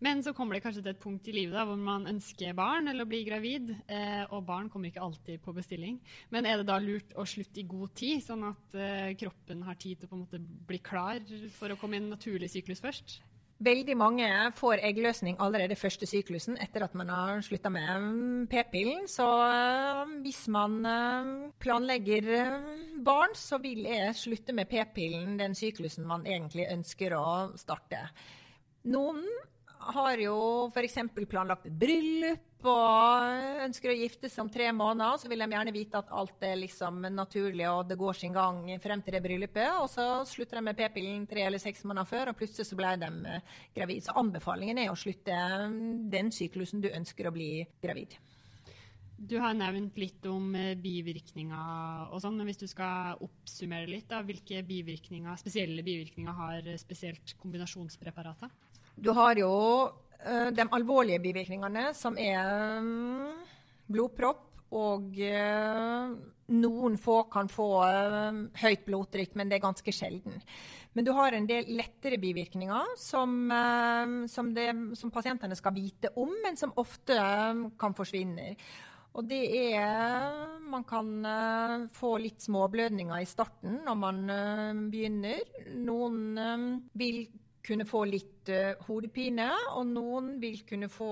Men 0.00 0.22
så 0.24 0.32
kommer 0.36 0.56
det 0.56 0.62
kanskje 0.64 0.82
til 0.84 0.94
et 0.94 1.02
punkt 1.02 1.26
i 1.28 1.34
livet 1.36 1.56
da, 1.56 1.66
hvor 1.68 1.80
man 1.80 2.08
ønsker 2.08 2.56
barn 2.56 2.88
eller 2.88 3.04
å 3.04 3.10
bli 3.10 3.20
gravid. 3.26 3.74
Eh, 3.84 4.22
og 4.32 4.46
barn 4.48 4.70
kommer 4.72 4.88
ikke 4.88 5.04
alltid 5.04 5.42
på 5.44 5.54
bestilling. 5.56 5.98
Men 6.32 6.48
er 6.48 6.60
det 6.60 6.70
da 6.70 6.78
lurt 6.80 7.12
å 7.20 7.26
slutte 7.28 7.60
i 7.60 7.68
god 7.68 7.92
tid, 8.00 8.22
sånn 8.24 8.46
at 8.48 8.78
eh, 8.80 9.10
kroppen 9.20 9.66
har 9.68 9.76
tid 9.80 10.00
til 10.00 10.08
å 10.08 10.12
på 10.12 10.16
en 10.16 10.24
måte 10.24 10.40
bli 10.40 10.80
klar 10.84 11.20
for 11.56 11.72
å 11.72 11.76
komme 11.80 11.98
i 11.98 12.02
en 12.02 12.14
naturlig 12.14 12.48
syklus 12.52 12.80
først? 12.84 13.20
Veldig 13.60 13.92
mange 14.00 14.26
får 14.56 14.80
eggløsning 14.88 15.36
allerede 15.44 15.76
første 15.76 16.06
syklusen 16.08 16.56
etter 16.64 16.86
at 16.86 16.94
man 16.96 17.10
har 17.12 17.42
slutta 17.44 17.68
med 17.68 17.90
mm, 18.06 18.46
p-pillen. 18.48 19.04
Så 19.04 19.26
øh, 19.28 20.14
hvis 20.24 20.46
man 20.48 20.78
øh, 20.88 21.50
planlegger 21.60 22.30
øh, 22.38 22.70
barn, 23.04 23.36
så 23.36 23.58
vil 23.60 23.84
jeg 23.84 24.16
slutte 24.16 24.56
med 24.56 24.70
p-pillen 24.70 25.36
den 25.36 25.52
syklusen 25.54 26.08
man 26.08 26.24
egentlig 26.24 26.70
ønsker 26.72 27.18
å 27.18 27.26
starte. 27.60 28.00
Noen 28.88 29.20
har 29.80 30.20
jo 30.20 30.36
f.eks. 30.70 30.98
planlagt 31.28 31.66
et 31.68 31.76
bryllup 31.80 32.66
og 32.68 33.62
ønsker 33.64 33.92
å 33.92 33.96
gifte 33.96 34.28
seg 34.28 34.44
om 34.44 34.50
tre 34.52 34.66
måneder, 34.76 35.16
så 35.22 35.30
vil 35.32 35.40
de 35.40 35.48
gjerne 35.54 35.72
vite 35.72 36.00
at 36.00 36.10
alt 36.12 36.44
er 36.44 36.58
liksom 36.60 37.06
naturlig 37.14 37.64
og 37.70 37.86
det 37.88 37.96
går 38.00 38.18
sin 38.18 38.36
gang 38.36 38.62
frem 38.82 39.00
til 39.04 39.16
det 39.16 39.22
bryllupet. 39.24 39.78
Og 39.80 39.88
så 39.92 40.06
slutter 40.28 40.60
de 40.60 40.66
med 40.68 40.78
p-pillen 40.78 41.24
tre 41.30 41.46
eller 41.48 41.62
seks 41.62 41.86
måneder 41.88 42.10
før, 42.10 42.32
og 42.32 42.40
plutselig 42.40 42.68
så 42.68 42.78
ble 42.78 42.92
de 43.00 43.10
eh, 43.32 43.54
gravid. 43.76 44.04
Så 44.04 44.16
anbefalingen 44.20 44.82
er 44.82 44.92
å 44.92 44.98
slutte 44.98 45.36
mm, 45.72 46.10
den 46.12 46.28
syklusen 46.34 46.84
du 46.84 46.90
ønsker 46.92 47.30
å 47.30 47.34
bli 47.34 47.52
gravid. 47.80 48.18
Du 49.20 49.36
har 49.42 49.52
nevnt 49.52 49.98
litt 50.00 50.24
om 50.30 50.54
eh, 50.56 50.72
bivirkninger 50.80 52.08
og 52.08 52.22
sånn, 52.22 52.38
men 52.40 52.48
hvis 52.48 52.62
du 52.62 52.66
skal 52.70 53.20
oppsummere 53.20 53.90
litt, 53.90 54.08
da, 54.08 54.22
hvilke 54.24 54.62
bivirkninger, 54.64 55.36
spesielle 55.40 55.84
bivirkninger 55.84 56.38
har 56.38 56.70
spesielt 56.80 57.34
kombinasjonspreparater? 57.42 58.48
Du 58.96 59.12
har 59.16 59.36
jo 59.36 59.50
uh, 59.92 60.48
de 60.52 60.66
alvorlige 60.72 61.20
bivirkningene, 61.22 61.90
som 61.96 62.16
er 62.20 62.80
um, 62.80 63.28
blodpropp 63.90 64.46
Og 64.70 65.16
eh, 65.18 66.10
noen 66.54 66.98
få 67.02 67.16
kan 67.30 67.48
få 67.50 67.66
eh, 67.88 68.36
høyt 68.62 68.84
blodtrykk, 68.86 69.32
men 69.38 69.50
det 69.50 69.58
er 69.58 69.64
ganske 69.64 69.94
sjelden. 69.94 70.36
Men 70.94 71.06
du 71.06 71.10
har 71.14 71.34
en 71.34 71.46
del 71.46 71.72
lettere 71.74 72.20
bivirkninger 72.22 72.94
som, 72.98 73.34
eh, 73.50 74.14
som, 74.30 74.52
det, 74.54 74.68
som 74.98 75.10
pasientene 75.10 75.58
skal 75.58 75.74
vite 75.74 76.12
om, 76.14 76.30
men 76.44 76.58
som 76.58 76.74
ofte 76.78 77.18
eh, 77.18 77.64
kan 77.82 77.98
forsvinne. 77.98 78.54
Og 79.18 79.26
det 79.26 79.42
er 79.74 80.58
Man 80.70 80.84
kan 80.86 81.08
uh, 81.26 81.86
få 81.94 82.14
litt 82.22 82.44
små 82.44 82.68
blødninger 82.70 83.18
i 83.18 83.28
starten 83.28 83.80
når 83.86 83.96
man 83.98 84.20
uh, 84.30 84.82
begynner. 84.92 85.42
Noen 85.82 86.38
um, 86.38 86.66
vil 86.94 87.24
kunne 87.60 87.84
få 87.84 88.06
litt 88.08 88.48
hodepine, 88.86 89.50
og 89.76 89.84
noen 89.90 90.30
vil 90.40 90.62
kunne 90.66 90.88
få 90.88 91.10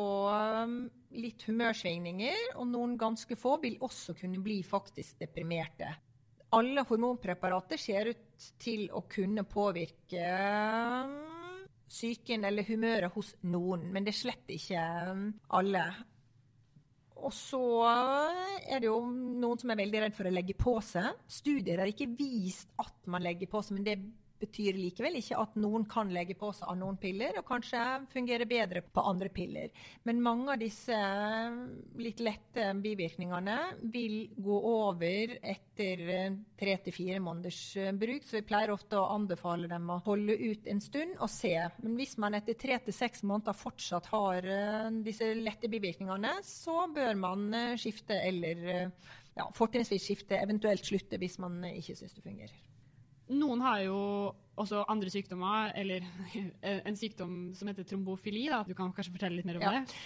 litt 1.21 1.45
humørsvingninger. 1.45 2.55
Og 2.57 2.71
noen 2.71 2.95
ganske 2.99 3.37
få 3.37 3.59
vil 3.63 3.77
også 3.85 4.15
kunne 4.17 4.41
bli 4.43 4.63
faktisk 4.65 5.21
deprimerte. 5.21 5.91
Alle 6.57 6.87
hormonpreparater 6.89 7.77
ser 7.77 8.09
ut 8.15 8.49
til 8.65 8.87
å 8.97 9.05
kunne 9.13 9.45
påvirke 9.45 10.25
psyken 11.89 12.45
eller 12.49 12.65
humøret 12.69 13.13
hos 13.13 13.35
noen, 13.49 13.89
men 13.93 14.07
det 14.07 14.15
er 14.15 14.21
slett 14.23 14.53
ikke 14.53 14.85
alle. 15.59 15.85
Og 17.19 17.33
så 17.35 17.61
er 17.89 18.79
det 18.79 18.87
jo 18.87 19.01
noen 19.11 19.59
som 19.59 19.73
er 19.73 19.81
veldig 19.81 20.03
redd 20.05 20.17
for 20.17 20.29
å 20.29 20.33
legge 20.33 20.55
på 20.59 20.77
seg. 20.85 21.19
Studier 21.31 21.83
har 21.83 21.91
ikke 21.91 22.11
vist 22.19 22.71
at 22.79 22.95
man 23.11 23.25
legger 23.25 23.51
på 23.51 23.63
seg, 23.65 23.79
men 23.79 23.87
det 23.89 23.97
betyr 24.41 24.79
likevel 24.79 25.19
ikke 25.21 25.39
at 25.43 25.57
noen 25.61 25.87
kan 25.91 26.13
legge 26.15 26.37
på 26.39 26.51
seg 26.57 26.71
av 26.71 26.79
noen 26.81 26.99
piller, 27.01 27.41
og 27.41 27.47
kanskje 27.49 27.83
fungere 28.13 28.49
bedre 28.49 28.83
på 28.83 29.05
andre 29.11 29.31
piller. 29.35 29.73
Men 30.09 30.23
mange 30.25 30.55
av 30.55 30.63
disse 30.63 30.99
litt 31.99 32.23
lette 32.25 32.71
bivirkningene 32.83 33.59
vil 33.93 34.19
gå 34.37 34.61
over 34.73 35.37
etter 35.39 36.05
tre 36.59 36.77
til 36.85 36.95
fire 36.95 37.21
måneders 37.23 37.61
bruk, 37.99 38.27
så 38.27 38.39
vi 38.39 38.47
pleier 38.49 38.73
ofte 38.75 38.99
å 38.99 39.09
anbefale 39.15 39.71
dem 39.71 39.91
å 39.91 40.01
holde 40.07 40.35
ut 40.39 40.67
en 40.71 40.83
stund 40.83 41.19
og 41.19 41.31
se. 41.33 41.55
Men 41.83 41.97
hvis 41.99 42.17
man 42.21 42.37
etter 42.39 42.59
tre 42.59 42.79
til 42.85 42.95
seks 42.95 43.25
måneder 43.27 43.57
fortsatt 43.57 44.09
har 44.13 44.47
eh, 44.49 44.89
disse 45.05 45.31
lette 45.39 45.71
bivirkningene, 45.71 46.39
så 46.47 46.87
bør 46.95 47.19
man 47.21 47.49
eh, 47.55 47.77
skifte 47.81 48.19
eller 48.29 48.65
eh, 48.75 49.13
ja, 49.39 49.49
fortrinnsvis 49.55 50.09
skifte, 50.11 50.39
eventuelt 50.41 50.87
slutte 50.87 51.21
hvis 51.21 51.39
man 51.43 51.61
ikke 51.71 51.97
syns 51.99 52.17
det 52.17 52.27
fungerer. 52.27 52.68
Noen 53.35 53.61
har 53.65 53.83
jo 53.85 53.99
også 54.59 54.85
andre 54.91 55.11
sykdommer, 55.13 55.73
eller 55.79 56.07
en 56.89 56.97
sykdom 56.99 57.53
som 57.55 57.71
heter 57.71 57.87
trombofili. 57.89 58.49
Da. 58.51 58.65
Du 58.67 58.75
kan 58.79 58.93
kanskje 58.95 59.15
fortelle 59.15 59.39
litt 59.39 59.49
mer 59.49 59.61
om 59.61 59.67
ja. 59.67 59.75
det? 59.79 59.99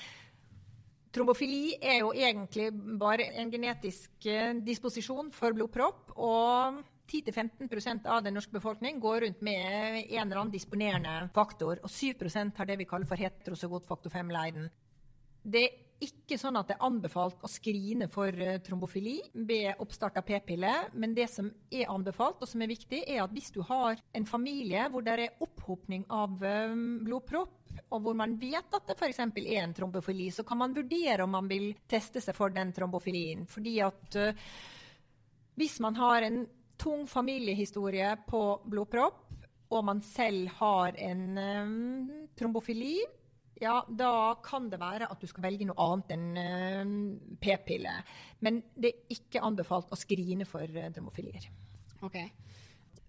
Trombofili 1.12 1.74
er 1.76 1.98
jo 2.00 2.12
egentlig 2.16 2.70
bare 3.00 3.26
en 3.36 3.50
genetisk 3.52 4.26
eh, 4.32 4.54
disposisjon 4.64 5.28
for 5.36 5.52
blodpropp. 5.56 6.14
Og 6.16 6.80
10-15% 7.12 8.06
av 8.08 8.22
den 8.24 8.38
norske 8.38 8.54
befolkning 8.54 9.00
går 9.02 9.26
rundt 9.26 9.42
med 9.44 10.06
en 10.06 10.22
eller 10.24 10.38
annen 10.40 10.54
disponerende 10.54 11.28
faktor. 11.34 11.82
Og 11.84 11.92
7% 11.92 12.56
har 12.56 12.70
det 12.70 12.78
vi 12.80 12.88
kaller 12.88 13.08
for 13.08 13.20
heterozygot 13.20 13.88
faktor 13.88 14.14
5-leiden. 14.14 14.70
Det 15.42 15.62
er 15.62 15.78
ikke 16.02 16.38
sånn 16.40 16.58
at 16.58 16.70
det 16.70 16.76
er 16.76 16.86
anbefalt 16.86 17.42
å 17.46 17.50
skrine 17.50 18.08
for 18.10 18.34
eh, 18.34 18.58
trombofili 18.64 19.18
ved 19.46 19.80
oppstart 19.82 20.18
av 20.18 20.26
p-pille, 20.26 20.72
men 20.98 21.14
det 21.14 21.28
som 21.30 21.48
er 21.70 21.90
anbefalt, 21.92 22.42
og 22.42 22.50
som 22.50 22.62
er 22.62 22.72
viktig, 22.72 23.02
er 23.06 23.22
at 23.24 23.34
hvis 23.34 23.52
du 23.54 23.60
har 23.68 24.00
en 24.14 24.26
familie 24.26 24.88
hvor 24.90 25.04
det 25.06 25.14
er 25.14 25.44
opphopning 25.44 26.06
av 26.10 26.42
eh, 26.46 26.74
blodpropp, 27.06 27.58
og 27.92 28.04
hvor 28.04 28.16
man 28.18 28.34
vet 28.40 28.74
at 28.74 28.88
det 28.88 28.98
f.eks. 28.98 29.20
er 29.22 29.62
en 29.62 29.74
trombofili, 29.76 30.28
så 30.34 30.44
kan 30.46 30.60
man 30.60 30.74
vurdere 30.76 31.24
om 31.24 31.32
man 31.32 31.48
vil 31.48 31.70
teste 31.88 32.20
seg 32.20 32.36
for 32.36 32.52
den 32.52 32.72
trombofilien. 32.74 33.46
Fordi 33.48 33.78
at 33.84 34.18
uh, 34.20 34.50
hvis 35.56 35.78
man 35.80 35.96
har 35.96 36.26
en 36.26 36.42
tung 36.80 37.06
familiehistorie 37.08 38.10
på 38.28 38.42
blodpropp, 38.68 39.22
og 39.72 39.86
man 39.88 40.02
selv 40.04 40.52
har 40.58 40.98
en 41.00 41.22
trombofili, 42.36 42.98
ja, 43.62 43.76
da 43.88 44.34
kan 44.42 44.68
det 44.70 44.80
være 44.82 45.08
at 45.10 45.20
du 45.22 45.28
skal 45.30 45.46
velge 45.46 45.66
noe 45.68 45.78
annet 45.84 46.12
enn 46.16 46.28
uh, 46.36 47.36
p-pille. 47.42 47.94
Men 48.42 48.62
det 48.74 48.90
er 48.90 49.16
ikke 49.16 49.42
anbefalt 49.44 49.92
å 49.92 49.98
skrine 49.98 50.46
for 50.48 50.66
uh, 50.66 50.88
dromofilier. 50.90 51.46
Ok. 52.02 52.18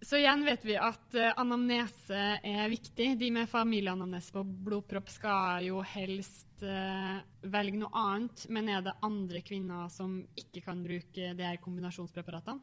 Så 0.03 0.19
igjen 0.19 0.43
vet 0.45 0.65
vi 0.67 0.75
at 0.77 1.17
uh, 1.17 1.31
anamnese 1.41 2.21
er 2.43 2.69
viktig. 2.71 3.13
De 3.17 3.31
med 3.33 3.49
familieanamnese 3.49 4.35
på 4.35 4.45
blodpropp 4.45 5.09
skal 5.13 5.65
jo 5.69 5.81
helst 5.95 6.49
velge 6.63 7.75
noe 7.75 7.91
annet. 7.99 8.45
Men 8.53 8.69
er 8.71 8.83
det 8.85 8.93
andre 9.03 9.41
kvinner 9.43 9.89
som 9.91 10.21
ikke 10.39 10.61
kan 10.63 10.83
bruke 10.85 11.33
de 11.35 11.43
her 11.43 11.57
kombinasjonspreparatene? 11.63 12.61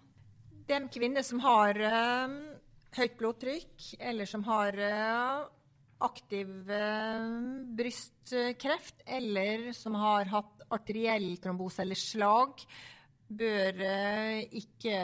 De 0.71 0.79
kvinner 0.95 1.27
som 1.27 1.43
har 1.43 1.77
høyt 2.97 3.17
blodtrykk, 3.19 3.91
eller 3.99 4.31
som 4.31 4.47
har 4.47 4.79
aktiv 6.07 6.71
eh, 6.71 7.27
brystkreft, 7.77 9.03
eller 9.07 9.71
som 9.77 9.99
har 10.01 10.31
hatt 10.33 10.65
arteriell 10.71 11.35
trombose 11.43 11.83
eller 11.85 11.99
slag, 11.99 12.65
bør 13.31 13.85
eh, 13.87 14.41
ikke 14.61 14.97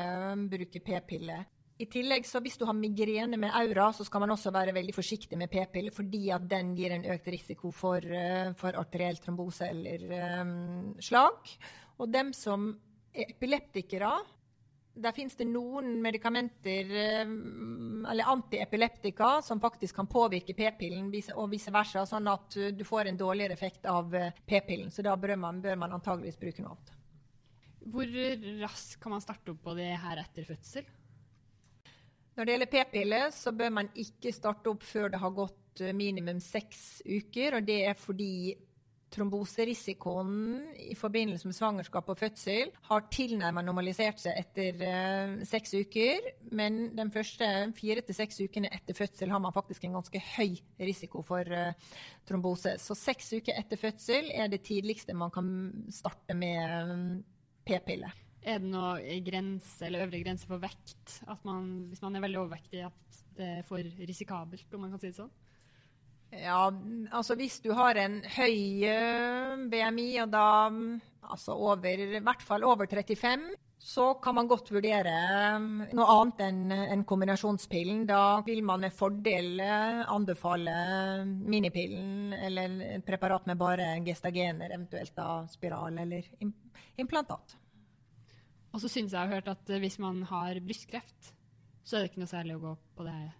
bruke 0.51 0.83
p-pille. 0.83 1.39
I 1.77 1.87
tillegg, 1.93 2.25
så 2.25 2.41
Hvis 2.41 2.57
du 2.57 2.65
har 2.65 2.73
migrene 2.73 3.37
med 3.37 3.53
aura, 3.53 3.91
så 3.93 4.05
skal 4.07 4.23
man 4.25 4.33
også 4.33 4.51
være 4.51 4.73
veldig 4.73 4.95
forsiktig 4.97 5.37
med 5.37 5.51
p-pille, 5.53 5.93
fordi 5.93 6.31
at 6.33 6.47
den 6.49 6.73
gir 6.77 6.95
en 6.95 7.05
økt 7.13 7.29
risiko 7.29 7.71
for, 7.71 8.01
eh, 8.01 8.55
for 8.57 8.79
arteriell 8.81 9.21
trombose 9.21 9.69
eller 9.69 10.07
um, 10.41 10.95
slag. 11.01 11.53
Og 12.01 12.09
dem 12.13 12.33
som 12.33 12.71
er 13.13 13.29
epileptikere, 13.29 14.15
der 14.97 15.13
finnes 15.13 15.37
det 15.37 15.47
noen 15.49 15.99
medikamenter, 16.03 16.93
eh, 17.03 17.23
eller 18.11 18.33
antiepileptika, 18.33 19.43
som 19.43 19.61
faktisk 19.61 19.97
kan 19.99 20.09
påvirke 20.09 20.57
p-pillen, 20.57 21.11
og 21.35 21.51
vice 21.53 21.73
versa, 21.75 22.07
sånn 22.09 22.29
at 22.33 22.59
du 22.73 22.85
får 22.85 23.11
en 23.11 23.21
dårligere 23.21 23.57
effekt 23.57 23.87
av 23.87 24.15
eh, 24.15 24.33
p-pillen. 24.47 24.91
Så 24.91 25.05
da 25.05 25.17
bør 25.17 25.37
man, 25.37 25.61
bør 25.61 25.77
man 25.85 25.97
antageligvis 25.99 26.41
bruke 26.41 26.65
noe 26.65 26.77
annet. 26.77 26.95
Hvor 27.87 28.15
raskt 28.65 28.99
kan 29.03 29.15
man 29.15 29.23
starte 29.23 29.53
opp 29.53 29.61
på 29.63 29.77
det 29.79 29.93
her 30.03 30.19
etter 30.25 30.49
fødsel? 30.49 30.89
Når 32.37 32.45
det 32.45 32.53
gjelder 32.53 32.73
p-piller, 32.73 33.31
så 33.33 33.53
bør 33.57 33.71
man 33.73 33.87
ikke 33.97 34.33
starte 34.35 34.69
opp 34.69 34.83
før 34.85 35.13
det 35.13 35.21
har 35.23 35.33
gått 35.33 35.81
eh, 35.81 35.95
minimum 35.97 36.41
seks 36.43 37.01
uker. 37.07 37.57
og 37.57 37.69
Det 37.69 37.79
er 37.89 37.97
fordi 37.97 38.57
tromboserisikoen 39.15 40.33
i 40.83 40.95
forbindelse 40.99 41.47
med 41.49 41.57
svangerskap 41.57 42.09
og 42.11 42.19
fødsel 42.19 42.73
har 42.89 43.07
tilnærmet 43.13 43.65
normalisert 43.67 44.21
seg 44.21 44.39
etter 44.41 44.83
uh, 44.83 45.37
seks 45.47 45.77
uker. 45.79 46.27
Men 46.57 46.91
de 46.97 47.07
første 47.15 47.49
fire 47.79 48.03
til 48.07 48.19
seks 48.19 48.43
ukene 48.43 48.71
etter 48.75 48.99
fødsel 48.99 49.33
har 49.33 49.43
man 49.43 49.55
faktisk 49.55 49.87
en 49.87 49.97
ganske 49.99 50.23
høy 50.35 50.59
risiko 50.83 51.23
for 51.27 51.47
uh, 51.47 51.97
trombose. 52.29 52.77
Så 52.83 52.99
seks 52.99 53.33
uker 53.39 53.57
etter 53.57 53.81
fødsel 53.81 54.33
er 54.35 54.51
det 54.53 54.65
tidligste 54.67 55.17
man 55.17 55.35
kan 55.35 55.49
starte 55.95 56.37
med 56.37 56.91
um, 56.91 57.09
p-pille. 57.67 58.11
Er 58.47 58.61
det 58.63 58.71
noe 58.71 59.21
grense 59.27 59.87
eller 59.87 60.05
øvre 60.05 60.23
grense 60.23 60.47
for 60.47 60.63
vekt? 60.63 61.21
Man, 61.47 61.89
hvis 61.91 62.03
man 62.05 62.15
er 62.15 62.23
veldig 62.23 62.45
overvektig, 62.45 62.85
at 62.87 63.25
det 63.37 63.49
er 63.59 63.67
for 63.67 63.83
risikabelt, 63.83 64.69
om 64.75 64.87
man 64.87 64.93
kan 64.95 65.03
si 65.03 65.11
det 65.11 65.19
sånn? 65.19 65.33
Ja, 66.35 66.71
altså 67.15 67.37
hvis 67.39 67.61
du 67.63 67.71
har 67.77 67.99
en 68.01 68.19
høy 68.37 68.83
eh, 68.89 69.53
BMI, 69.71 70.09
og 70.25 70.33
da 70.33 70.49
altså 71.27 71.55
over, 71.55 71.87
i 71.87 72.19
hvert 72.23 72.43
fall 72.45 72.67
over 72.67 72.89
35, 72.91 73.55
så 73.87 74.07
kan 74.23 74.35
man 74.35 74.49
godt 74.51 74.73
vurdere 74.75 75.13
eh, 75.13 75.67
noe 75.95 76.07
annet 76.17 76.43
enn 76.49 76.75
en 76.75 77.05
kombinasjonspillen. 77.09 78.03
Da 78.09 78.41
vil 78.47 78.65
man 78.67 78.83
med 78.83 78.97
fordel 78.97 79.63
eh, 79.63 80.03
anbefale 80.03 80.75
minipillen 81.25 82.35
eller 82.35 82.77
et 82.97 83.07
preparat 83.07 83.47
med 83.47 83.61
bare 83.61 83.93
gestagener, 84.07 84.75
eventuelt 84.75 85.15
da 85.17 85.45
spiral 85.53 86.03
eller 86.03 86.27
implantat. 86.99 87.57
Og 88.75 88.83
så 88.83 88.91
syns 88.91 89.15
jeg 89.15 89.17
jeg 89.17 89.23
har 89.23 89.39
hørt 89.39 89.55
at 89.55 89.77
hvis 89.81 90.01
man 90.03 90.21
har 90.29 90.59
brystkreft, 90.61 91.33
så 91.87 91.97
er 91.97 92.03
det 92.03 92.11
ikke 92.11 92.25
noe 92.25 92.35
særlig 92.35 92.57
å 92.59 92.65
gå 92.65 92.79
på 92.99 93.07
det 93.07 93.15
her. 93.15 93.35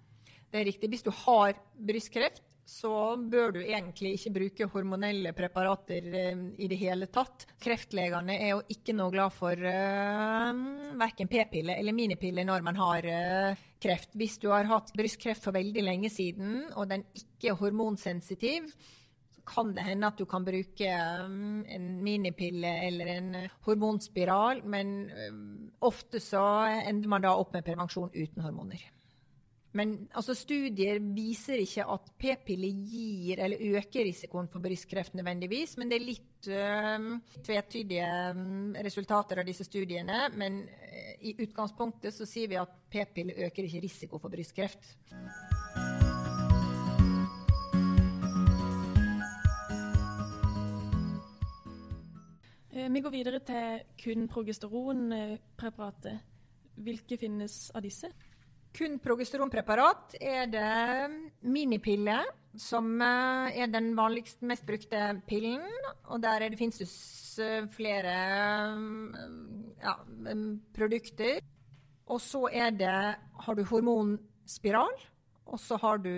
Det 0.47 0.61
er 0.61 0.69
riktig. 0.71 0.89
Hvis 0.93 1.05
du 1.05 1.11
har 1.27 1.59
brystkreft, 1.89 2.46
så 2.67 2.91
bør 3.17 3.53
du 3.55 3.61
egentlig 3.63 4.17
ikke 4.17 4.33
bruke 4.35 4.67
hormonelle 4.73 5.31
preparater 5.39 6.09
eh, 6.11 6.41
i 6.59 6.67
det 6.67 6.79
hele 6.81 7.07
tatt. 7.15 7.47
Kreftlegene 7.63 8.35
er 8.35 8.57
jo 8.57 8.65
ikke 8.75 8.95
noe 8.97 9.15
glad 9.15 9.35
for 9.35 9.55
uh, 9.55 10.51
verken 10.99 11.31
p-pille 11.31 11.77
eller 11.79 11.95
minipille 11.95 12.43
når 12.47 12.67
man 12.67 12.81
har 12.81 13.07
uh, 13.07 13.63
kreft. 13.83 14.19
Hvis 14.19 14.41
du 14.43 14.51
har 14.51 14.67
hatt 14.67 14.91
brystkreft 14.99 15.47
for 15.47 15.55
veldig 15.55 15.87
lenge 15.87 16.11
siden, 16.11 16.65
og 16.75 16.91
den 16.91 17.07
ikke 17.15 17.53
er 17.53 17.61
hormonsensitiv, 17.63 18.67
kan 19.47 19.71
det 19.77 19.87
hende 19.87 20.11
at 20.11 20.19
du 20.19 20.27
kan 20.27 20.43
bruke 20.43 20.91
en 20.91 21.87
minipille 22.03 22.73
eller 22.89 23.13
en 23.13 23.29
hormonspiral, 23.63 24.65
men 24.67 25.07
ofte 25.87 26.19
så 26.19 26.43
ender 26.83 27.15
man 27.15 27.23
da 27.23 27.37
opp 27.39 27.55
med 27.55 27.63
prevensjon 27.69 28.11
uten 28.11 28.43
hormoner. 28.43 28.83
Men 29.73 30.09
altså, 30.15 30.35
studier 30.37 31.01
viser 31.01 31.61
ikke 31.61 31.85
at 31.97 32.11
p-piller 32.21 32.79
gir 32.87 33.43
eller 33.45 33.65
øker 33.77 34.07
risikoen 34.07 34.49
for 34.53 34.63
brystkreft 34.65 35.17
nødvendigvis. 35.19 35.77
Men 35.77 35.91
det 35.91 35.99
er 35.99 36.07
litt 36.07 36.49
øh, 36.49 37.09
tvetydige 37.45 38.07
øh, 38.07 38.79
resultater 38.87 39.43
av 39.43 39.49
disse 39.49 39.67
studiene. 39.69 40.29
Men 40.37 40.63
øh, 40.65 41.13
i 41.21 41.35
utgangspunktet 41.43 42.15
så 42.15 42.29
sier 42.29 42.49
vi 42.53 42.61
at 42.61 42.79
p-piller 42.93 43.47
øker 43.49 43.69
ikke 43.69 43.85
risiko 43.85 44.23
for 44.23 44.33
brystkreft. 44.33 44.95
Eh, 52.77 52.93
vi 52.93 53.01
går 53.01 53.11
videre 53.11 53.39
til 53.41 53.85
kun 54.05 54.29
progesteronpreparatet. 54.29 56.19
Hvilke 56.77 57.17
finnes 57.17 57.71
av 57.75 57.81
disse? 57.85 58.11
Kun 58.77 58.99
progesteronpreparat 59.01 60.19
er 60.21 60.51
det 60.53 60.71
minipille, 61.49 62.17
som 62.61 62.91
eh, 63.01 63.55
er 63.63 63.71
den 63.73 63.95
vanligst 63.97 64.43
mest 64.45 64.67
brukte 64.69 65.15
pillen. 65.29 65.65
Og 66.13 66.21
der 66.21 66.45
det, 66.45 66.59
finnes 66.61 66.83
det 66.83 66.89
eh, 67.45 67.69
flere 67.73 68.17
ja, 69.81 69.95
produkter. 70.77 71.41
Og 72.07 72.21
så 72.21 72.45
er 72.53 72.77
det 72.77 72.99
har 73.47 73.57
du 73.57 73.65
hormonspiral, 73.65 74.93
og 75.47 75.59
så 75.61 75.81
har 75.81 75.99
du 76.05 76.13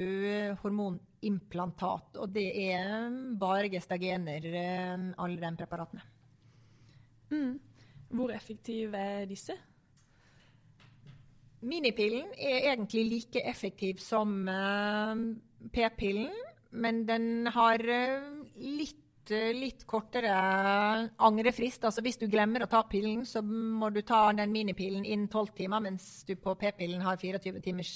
hormonimplantat. 0.64 2.18
Og 2.18 2.34
det 2.34 2.48
er 2.72 3.08
bare 3.38 3.70
gestagener, 3.70 4.50
alle 5.16 5.40
de 5.40 5.56
preparatene. 5.62 6.02
Mm. 7.30 7.58
Hvor 8.10 8.34
effektive 8.34 8.98
er 8.98 9.26
disse? 9.30 9.54
Minipillen 11.66 12.28
er 12.38 12.70
egentlig 12.70 13.04
like 13.08 13.42
effektiv 13.42 13.98
som 14.02 14.46
uh, 14.46 15.18
p-pillen, 15.74 16.30
men 16.78 17.02
den 17.08 17.48
har 17.50 17.82
uh, 17.82 18.28
litt, 18.62 19.32
uh, 19.32 19.50
litt, 19.56 19.82
kortere 19.90 20.36
angrefrist. 21.18 21.88
Altså 21.88 22.04
hvis 22.06 22.20
du 22.20 22.28
glemmer 22.30 22.62
å 22.62 22.70
ta 22.70 22.84
pillen, 22.86 23.24
så 23.26 23.42
må 23.42 23.90
du 23.90 24.04
ta 24.06 24.28
den 24.38 24.54
minipillen 24.54 25.02
innen 25.02 25.26
12 25.26 25.50
timer, 25.58 25.82
mens 25.88 26.22
du 26.28 26.36
på 26.38 26.54
p-pillen 26.60 27.02
har 27.02 27.18
24 27.18 27.64
timers 27.64 27.92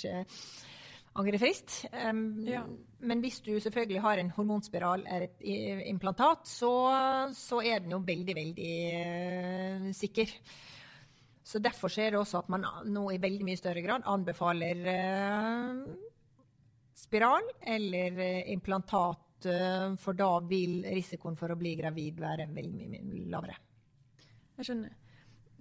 angrefrist. 1.15 1.85
Ja. 2.49 2.65
Men 3.05 3.23
hvis 3.23 3.43
du 3.45 3.53
selvfølgelig 3.61 4.03
har 4.03 4.19
en 4.19 4.35
hormonspiral 4.35 5.07
eller 5.07 5.29
et 5.29 5.87
implantat, 5.87 6.49
så, 6.49 6.73
så 7.37 7.63
er 7.63 7.85
den 7.85 7.95
jo 7.95 8.03
veldig, 8.07 8.37
veldig 8.43 9.95
sikker. 9.95 10.35
Så 11.45 11.59
Derfor 11.59 11.91
er 11.99 12.15
det 12.15 12.21
også 12.21 12.43
at 12.45 12.49
man 12.53 12.65
nå 12.87 13.09
i 13.11 13.21
veldig 13.21 13.47
mye 13.47 13.59
større 13.59 13.83
grad 13.83 14.07
anbefaler 14.07 14.87
eh, 14.93 15.81
spiral 16.95 17.49
eller 17.67 18.19
uh, 18.21 18.53
implantat, 18.53 19.49
for 19.99 20.15
da 20.15 20.37
vil 20.47 20.85
risikoen 20.87 21.35
for 21.35 21.51
å 21.51 21.57
bli 21.59 21.73
gravid 21.75 22.21
være 22.23 22.45
veldig 22.55 23.01
mye 23.03 23.25
lavere. 23.33 23.57
Jeg 24.61 24.69
skjønner. 24.69 24.93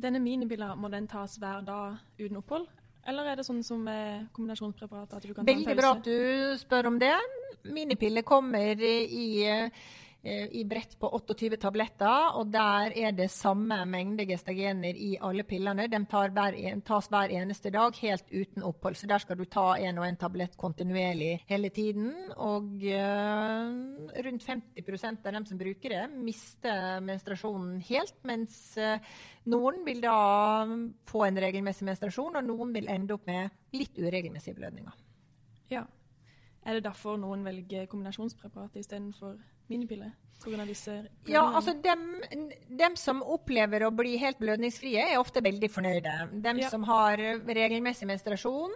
Denne 0.01 0.21
minibilla, 0.21 0.75
må 0.77 0.89
den 0.93 1.07
tas 1.09 1.39
hver 1.41 1.65
dag 1.65 1.97
uten 2.19 2.37
opphold? 2.37 2.67
Eller 3.09 3.31
er 3.31 3.39
det 3.39 3.45
sånn 3.47 3.63
som 3.65 3.81
med 3.81 4.27
kombinasjonspreparater? 4.35 5.17
at 5.17 5.25
du 5.25 5.33
kan 5.33 5.49
Veldig 5.49 5.75
bra 5.77 5.95
at 5.95 6.05
du 6.05 6.53
spør 6.61 6.91
om 6.91 6.99
det. 7.01 7.15
Minipiller 7.65 8.21
kommer 8.21 8.77
i 8.85 9.25
Eh, 9.49 9.69
i 10.23 10.65
brett 10.69 10.99
på 10.99 11.09
28 11.09 11.57
tabletter, 11.57 12.35
og 12.37 12.51
der 12.53 12.93
er 12.93 13.13
det 13.17 13.25
samme 13.33 13.79
mengde 13.89 14.27
gestagener 14.29 14.93
i 14.93 15.15
alle 15.17 15.41
pillene. 15.49 15.87
De 15.89 15.97
hver, 16.05 16.57
tas 16.85 17.07
hver 17.09 17.33
eneste 17.39 17.71
dag, 17.73 17.95
helt 18.03 18.27
uten 18.29 18.61
opphold. 18.67 18.99
Så 18.99 19.09
der 19.09 19.23
skal 19.23 19.39
du 19.39 19.47
ta 19.49 19.71
en 19.81 19.97
og 19.97 20.05
en 20.05 20.19
tablett 20.21 20.53
kontinuerlig 20.61 21.39
hele 21.49 21.71
tiden. 21.73 22.11
Og 22.37 22.85
uh, 22.85 24.11
rundt 24.27 24.45
50% 24.45 25.25
av 25.25 25.33
dem 25.39 25.47
som 25.49 25.57
bruker 25.57 25.95
det, 25.95 26.03
mister 26.13 27.01
menstruasjonen 27.01 27.79
helt, 27.89 28.19
mens 28.29 28.59
uh, 28.77 29.01
noen 29.49 29.81
vil 29.87 30.03
da 30.05 30.19
få 31.09 31.25
en 31.25 31.41
regelmessig 31.41 31.87
menstruasjon, 31.87 32.37
og 32.37 32.45
noen 32.45 32.75
vil 32.77 32.91
ende 32.93 33.17
opp 33.17 33.25
med 33.25 33.49
litt 33.73 33.97
uregelmessige 33.97 34.59
blødninger. 34.59 35.01
Ja. 35.73 35.87
Er 36.61 36.77
det 36.77 36.85
derfor 36.85 37.17
noen 37.17 37.41
velger 37.41 37.87
kombinasjonspreparat 37.89 38.75
istedenfor 38.77 39.39
minipiller? 39.71 40.11
Ja, 41.29 41.43
altså 41.45 41.75
dem, 41.83 42.05
dem, 42.79 42.95
som 42.97 43.21
opplever 43.21 43.85
å 43.85 43.91
bli 43.93 44.15
helt 44.17 44.39
blødningsfrie, 44.41 45.03
er 45.13 45.19
ofte 45.21 45.43
veldig 45.45 45.69
fornøyde. 45.69 46.15
Dem 46.41 46.63
ja. 46.63 46.71
som 46.73 46.85
har 46.89 47.21
regelmessig 47.45 48.09
menstruasjon, 48.09 48.73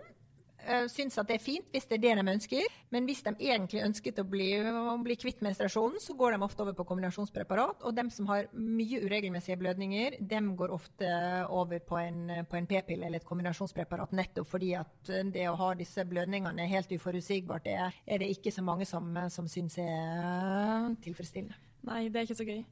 uh, 0.68 0.86
syns 0.92 1.18
at 1.22 1.30
det 1.30 1.38
er 1.38 1.44
fint 1.44 1.68
hvis 1.74 1.88
det 1.90 1.98
er 1.98 2.04
det 2.04 2.14
de 2.20 2.34
ønsker. 2.36 2.78
Men 2.94 3.08
hvis 3.10 3.24
de 3.26 3.34
egentlig 3.34 3.84
ønsket 3.86 4.22
å 4.22 4.26
bli, 4.30 4.50
å 4.60 4.96
bli 5.04 5.18
kvitt 5.20 5.44
menstruasjonen, 5.46 6.02
så 6.04 6.16
går 6.18 6.36
de 6.36 6.48
ofte 6.48 6.66
over 6.66 6.78
på 6.78 6.88
kombinasjonspreparat. 6.92 7.86
Og 7.86 7.96
dem 7.98 8.10
som 8.14 8.30
har 8.32 8.50
mye 8.54 9.02
uregelmessige 9.06 9.60
blødninger, 9.62 10.20
dem 10.20 10.54
går 10.60 10.74
ofte 10.76 11.12
over 11.50 11.84
på 11.86 12.00
en, 12.02 12.26
en 12.44 12.70
p-pille 12.70 13.08
eller 13.08 13.22
et 13.22 13.28
kombinasjonspreparat, 13.28 14.16
nettopp 14.16 14.50
fordi 14.50 14.74
at 14.80 15.14
det 15.34 15.48
å 15.50 15.58
ha 15.60 15.74
disse 15.78 16.06
blødningene 16.08 16.68
helt 16.72 16.92
uforutsigbart, 16.96 17.66
det 17.66 17.78
er 17.82 18.22
det 18.22 18.32
ikke 18.34 18.54
så 18.54 18.64
mange 18.66 18.88
som, 18.90 19.14
som 19.34 19.48
syns 19.52 19.78
er 19.82 20.92
tilfredsstillende. 21.04 21.58
Nei, 21.86 22.08
det 22.10 22.20
er 22.20 22.28
ikke 22.28 22.40
så 22.40 22.48
gøy. 22.48 22.64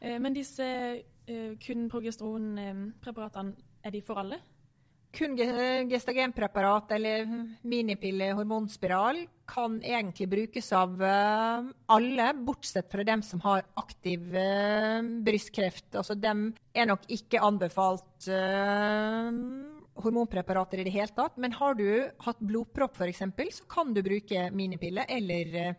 Eh, 0.00 0.18
men 0.20 0.36
disse 0.36 0.66
eh, 1.26 1.56
kun 1.66 1.88
progesteronpreparatene, 1.90 3.54
er 3.84 3.94
de 3.94 4.02
for 4.02 4.20
alle? 4.20 4.40
Kun 5.14 5.36
gestagenpreparat 5.88 6.92
eller 6.98 7.26
minipille 7.66 8.32
hormonspiral 8.36 9.22
kan 9.48 9.78
egentlig 9.82 10.28
brukes 10.28 10.68
av 10.76 10.98
uh, 11.00 11.70
alle, 11.94 12.26
bortsett 12.44 12.90
fra 12.92 13.04
dem 13.06 13.22
som 13.24 13.40
har 13.46 13.64
aktiv 13.80 14.28
uh, 14.34 15.00
brystkreft. 15.24 15.88
Altså, 15.96 16.14
dem 16.18 16.50
er 16.76 16.90
nok 16.90 17.06
ikke 17.08 17.40
anbefalt 17.40 18.28
uh, 18.28 19.32
hormonpreparater 20.04 20.82
i 20.82 20.86
det 20.86 20.94
hele 20.94 21.16
tatt. 21.16 21.40
Men 21.40 21.56
har 21.56 21.78
du 21.78 21.88
hatt 22.26 22.44
blodpropp 22.44 23.00
f.eks., 23.00 23.24
så 23.56 23.70
kan 23.70 23.96
du 23.96 24.04
bruke 24.04 24.50
minipille 24.52 25.08
eller 25.08 25.74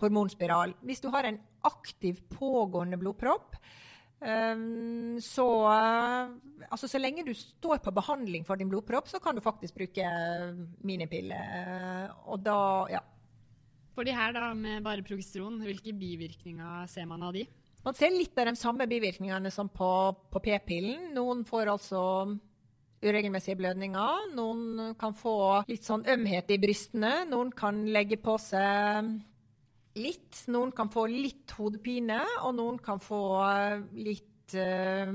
hormonspiral. 0.00 0.72
Hvis 0.80 1.04
du 1.04 1.10
har 1.12 1.28
en 1.28 1.38
aktiv 1.68 2.22
pågående 2.32 2.96
blodpropp, 2.96 3.60
så 4.20 5.46
uh, 5.64 6.32
altså, 6.68 6.88
så 6.88 7.00
lenge 7.00 7.24
du 7.24 7.32
står 7.36 7.80
på 7.80 7.94
behandling 7.96 8.44
for 8.44 8.60
din 8.60 8.68
blodpropp, 8.68 9.08
så 9.08 9.20
kan 9.22 9.34
du 9.34 9.40
faktisk 9.40 9.78
bruke 9.78 10.10
minipille. 10.84 11.40
og 12.26 12.44
da, 12.44 12.58
ja. 12.92 13.00
For 13.94 14.04
de 14.04 14.14
her 14.14 14.32
da, 14.36 14.52
med 14.54 14.84
bare 14.84 15.02
progesteron, 15.02 15.58
hvilke 15.64 15.92
bivirkninger 15.96 16.86
ser 16.88 17.08
man 17.08 17.24
av 17.26 17.34
de? 17.34 17.46
Man 17.84 17.96
ser 17.96 18.12
litt 18.12 18.36
av 18.38 18.50
de 18.50 18.56
samme 18.60 18.84
bivirkningene 18.86 19.50
som 19.52 19.70
på, 19.72 19.88
på 20.28 20.42
p-pillen. 20.44 21.14
Noen 21.16 21.46
får 21.48 21.72
altså 21.72 22.02
uregelmessige 23.00 23.56
blødninger. 23.56 24.34
Noen 24.36 24.94
kan 25.00 25.16
få 25.16 25.64
litt 25.68 25.86
sånn 25.88 26.04
ømhet 26.04 26.52
i 26.52 26.60
brystene. 26.60 27.24
Noen 27.30 27.52
kan 27.56 27.80
legge 27.88 28.20
på 28.20 28.36
seg 28.42 29.08
litt. 29.98 30.44
Noen 30.52 30.72
kan 30.76 30.90
få 30.92 31.06
litt 31.10 31.54
hodepine, 31.58 32.20
og 32.44 32.56
noen 32.58 32.80
kan 32.82 33.00
få 33.02 33.22
eh, 33.46 33.80
litt 33.98 34.54
uh, 34.58 35.14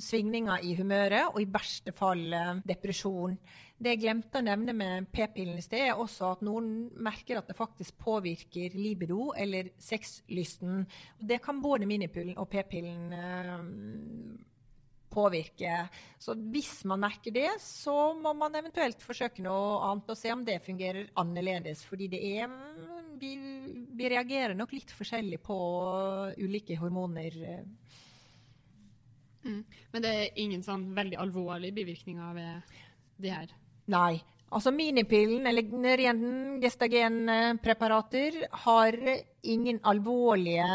svingninger 0.00 0.66
i 0.66 0.74
humøret, 0.78 1.30
og 1.32 1.40
i 1.42 1.48
verste 1.52 1.94
fall 1.96 2.26
uh, 2.32 2.58
depresjon. 2.66 3.36
Det 3.76 3.92
jeg 3.92 4.02
glemte 4.06 4.40
å 4.40 4.44
nevne 4.44 4.72
med 4.76 5.08
p-pillen 5.12 5.60
i 5.60 5.64
sted, 5.64 5.90
er 5.90 6.00
også 6.00 6.32
at 6.32 6.44
noen 6.46 6.88
merker 7.04 7.40
at 7.40 7.50
det 7.50 7.58
faktisk 7.58 7.98
påvirker 8.00 8.76
libido 8.76 9.34
eller 9.36 9.68
sexlysten. 9.76 10.86
Det 11.20 11.42
kan 11.44 11.60
både 11.64 11.88
minipillen 11.88 12.38
og 12.40 12.48
p-pillen 12.52 13.12
uh, 13.12 14.52
påvirke. 15.10 15.86
Så 16.18 16.34
hvis 16.52 16.84
man 16.88 17.02
merker 17.04 17.34
det, 17.34 17.48
så 17.62 18.12
må 18.18 18.32
man 18.36 18.54
eventuelt 18.58 19.02
forsøke 19.02 19.44
noe 19.44 19.80
annet 19.88 20.12
og 20.12 20.18
se 20.18 20.32
om 20.34 20.44
det 20.46 20.60
fungerer 20.64 21.10
annerledes. 21.22 21.84
Fordi 21.88 22.08
det 22.12 22.22
er 22.36 22.52
vi, 23.20 23.32
vi 23.96 24.12
reagerer 24.12 24.56
nok 24.56 24.74
litt 24.76 24.92
forskjellig 24.92 25.40
på 25.44 25.58
ulike 26.42 26.78
hormoner. 26.80 27.36
Mm. 29.46 29.62
Men 29.92 30.04
det 30.04 30.14
er 30.14 30.40
ingen 30.42 30.64
sånn 30.66 30.88
veldig 30.96 31.20
alvorlige 31.22 31.76
bivirkninger 31.76 32.34
ved 32.36 32.80
de 33.22 33.32
her? 33.32 33.52
Nei. 33.92 34.16
Altså 34.46 34.70
Minipillen 34.70 35.46
eller 35.50 35.96
ren 35.98 36.20
gestagenpreparater 36.62 38.44
har 38.64 38.94
ingen 39.42 39.80
alvorlige 39.82 40.66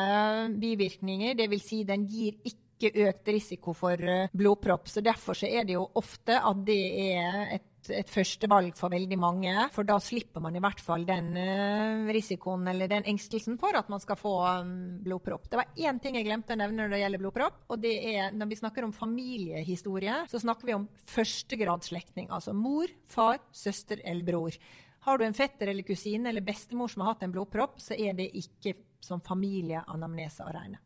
bivirkninger. 0.59 1.37
Dvs. 1.39 1.63
Si 1.69 1.83
den 1.87 2.03
gir 2.11 2.35
ikke 2.43 2.59
økt 2.89 3.27
risiko 3.29 3.75
for 3.77 3.97
blodpropp. 4.33 4.89
så 4.89 5.03
Derfor 5.05 5.37
så 5.37 5.45
er 5.45 5.67
det 5.67 5.77
jo 5.77 5.85
ofte 6.01 6.39
at 6.41 6.65
det 6.65 6.81
er 7.11 7.55
et 7.59 7.67
et 7.89 8.09
førstevalg 8.11 8.75
for 8.77 8.93
veldig 8.93 9.17
mange. 9.19 9.53
For 9.73 9.87
da 9.87 9.97
slipper 10.03 10.43
man 10.43 10.55
i 10.57 10.61
hvert 10.61 10.81
fall 10.83 11.05
den 11.07 11.31
uh, 11.37 12.09
risikoen 12.13 12.67
eller 12.69 12.89
den 12.91 13.07
engstelsen 13.09 13.57
for 13.61 13.77
at 13.77 13.89
man 13.91 14.03
skal 14.03 14.19
få 14.19 14.35
um, 14.61 14.75
blodpropp. 15.03 15.49
Det 15.49 15.59
var 15.59 15.71
én 15.79 16.01
ting 16.01 16.17
jeg 16.19 16.27
glemte 16.27 16.55
å 16.55 16.59
nevne 16.61 16.83
når 16.83 16.93
det 16.95 17.01
gjelder 17.03 17.23
blodpropp. 17.23 17.63
og 17.69 17.81
det 17.81 17.95
er 18.13 18.37
Når 18.37 18.51
vi 18.51 18.59
snakker 18.61 18.85
om 18.85 18.93
familiehistorie, 18.95 20.21
så 20.29 20.41
snakker 20.43 20.69
vi 20.69 20.77
om 20.77 20.87
førstegradsslektning. 21.09 22.29
Altså 22.29 22.53
mor, 22.53 22.91
far, 23.09 23.41
søster 23.51 24.03
eller 24.03 24.27
bror. 24.27 24.57
Har 25.01 25.17
du 25.17 25.25
en 25.25 25.37
fetter 25.37 25.71
eller 25.71 25.85
kusine 25.87 26.29
eller 26.29 26.45
bestemor 26.45 26.91
som 26.91 27.01
har 27.01 27.15
hatt 27.15 27.25
en 27.25 27.33
blodpropp, 27.33 27.81
så 27.81 27.97
er 27.97 28.13
det 28.17 28.29
ikke 28.37 28.75
som 29.01 29.23
familieanamnese 29.25 30.45
å 30.45 30.53
regne. 30.53 30.77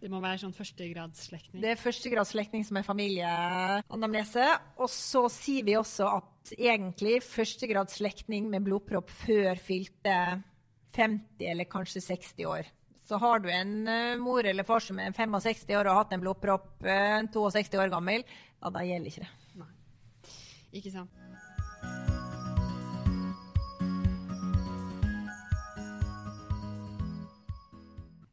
Det 0.00 0.08
må 0.08 0.20
være 0.22 0.40
sånn 0.40 0.54
førstegradsslektning? 0.56 1.60
Det 1.60 1.74
er 1.74 1.80
førstegradsslektning 1.80 2.64
som 2.64 2.78
er 2.80 2.86
familieanamnese. 2.86 4.46
Og 4.80 4.88
så 4.92 5.26
sier 5.32 5.66
vi 5.66 5.76
også 5.76 6.08
at 6.08 6.52
egentlig 6.56 7.18
førstegradsslektning 7.26 8.48
med 8.52 8.64
blodpropp 8.64 9.12
før 9.12 9.60
fylte 9.60 10.16
50 10.96 11.44
eller 11.52 11.68
kanskje 11.68 12.02
60 12.06 12.48
år. 12.48 12.70
Så 13.10 13.18
har 13.20 13.42
du 13.42 13.50
en 13.52 13.74
uh, 13.90 14.16
mor 14.22 14.46
eller 14.46 14.64
far 14.64 14.82
som 14.84 14.98
er 15.02 15.12
65 15.12 15.66
år 15.74 15.84
og 15.84 15.92
har 15.92 16.04
hatt 16.04 16.14
en 16.16 16.22
blodpropp 16.22 16.70
uh, 16.86 17.20
62 17.34 17.76
år 17.82 17.92
gammel, 17.92 18.24
ja, 18.60 18.70
da 18.72 18.84
gjelder 18.86 19.12
ikke 19.12 19.26
det. 19.26 19.32
Nei. 19.60 19.70
Ikke 20.80 20.94
sant. 20.94 21.20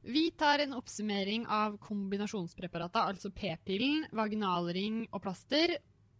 Vi 0.07 0.31
tar 0.31 0.59
en 0.59 0.73
oppsummering 0.73 1.47
av 1.51 1.73
kombinasjonspreparater, 1.83 3.09
altså 3.11 3.27
p-pillen, 3.35 4.05
vaginalring 4.15 5.01
og 5.11 5.19
plaster, 5.25 5.73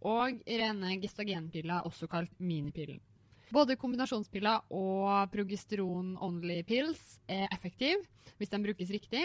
og 0.04 0.42
rene 0.44 0.90
gestagenpilla, 1.00 1.78
også 1.88 2.04
kalt 2.12 2.34
minipillen. 2.36 3.00
Både 3.48 3.78
kombinasjonspilla 3.80 4.58
og 4.76 5.32
progesteron-only 5.32 6.58
pills 6.68 7.16
er 7.32 7.48
effektive 7.48 8.04
hvis 8.36 8.52
de 8.52 8.60
brukes 8.66 8.92
riktig. 8.92 9.24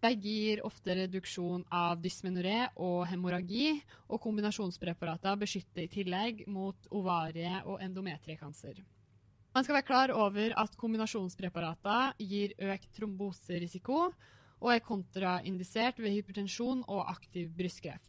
Begge 0.00 0.24
gir 0.24 0.64
ofte 0.64 0.96
reduksjon 0.96 1.68
av 1.68 2.00
dysmenoré 2.00 2.70
og 2.80 3.04
hemorragi, 3.12 3.76
og 4.08 4.24
kombinasjonspreparater 4.24 5.36
beskytter 5.44 5.84
i 5.84 5.92
tillegg 5.92 6.46
mot 6.48 6.88
ovarie- 6.96 7.60
og 7.68 7.84
endometriekancer. 7.84 8.80
Man 9.52 9.66
skal 9.66 9.76
være 9.76 9.84
klar 9.84 10.12
over 10.16 10.54
at 10.56 10.76
kombinasjonspreparater 10.80 12.14
gir 12.24 12.54
økt 12.72 12.88
tromboserisiko 12.96 13.98
og 14.62 14.70
er 14.72 14.80
kontraindisert 14.86 15.98
ved 16.00 16.14
hypertensjon 16.14 16.80
og 16.88 17.10
aktiv 17.10 17.50
brystkreft. 17.58 18.08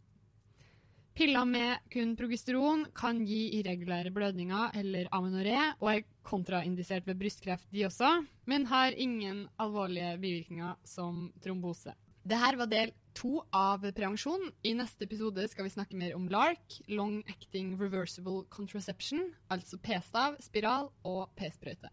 Piller 1.14 1.44
med 1.46 1.84
kun 1.92 2.16
progesteron 2.18 2.86
kan 2.96 3.20
gi 3.28 3.60
irregulære 3.60 4.10
blødninger 4.10 4.72
eller 4.80 5.10
aminoré, 5.14 5.60
og 5.78 5.92
er 5.92 6.08
kontraindisert 6.26 7.06
ved 7.06 7.20
brystkreft, 7.20 7.68
de 7.70 7.84
også, 7.86 8.24
men 8.50 8.66
har 8.66 8.96
ingen 8.96 9.44
alvorlige 9.60 10.16
bivirkninger 10.18 10.74
som 10.88 11.28
trombose. 11.44 11.94
Dette 12.24 12.58
var 12.58 12.72
del 12.72 12.90
to 13.14 13.40
av 13.54 13.86
prevensjon. 13.96 14.50
I 14.66 14.74
neste 14.78 15.06
episode 15.06 15.46
skal 15.50 15.68
vi 15.68 15.74
snakke 15.76 15.98
mer 15.98 16.16
om 16.18 16.28
LARC, 16.32 16.80
Long 16.88 17.22
Acting 17.30 17.74
Reversible 17.80 18.44
Contraception, 18.50 19.32
altså 19.50 19.78
p-stav, 19.78 20.38
spiral 20.42 20.90
og 21.06 21.28
p-sprøyte. 21.38 21.92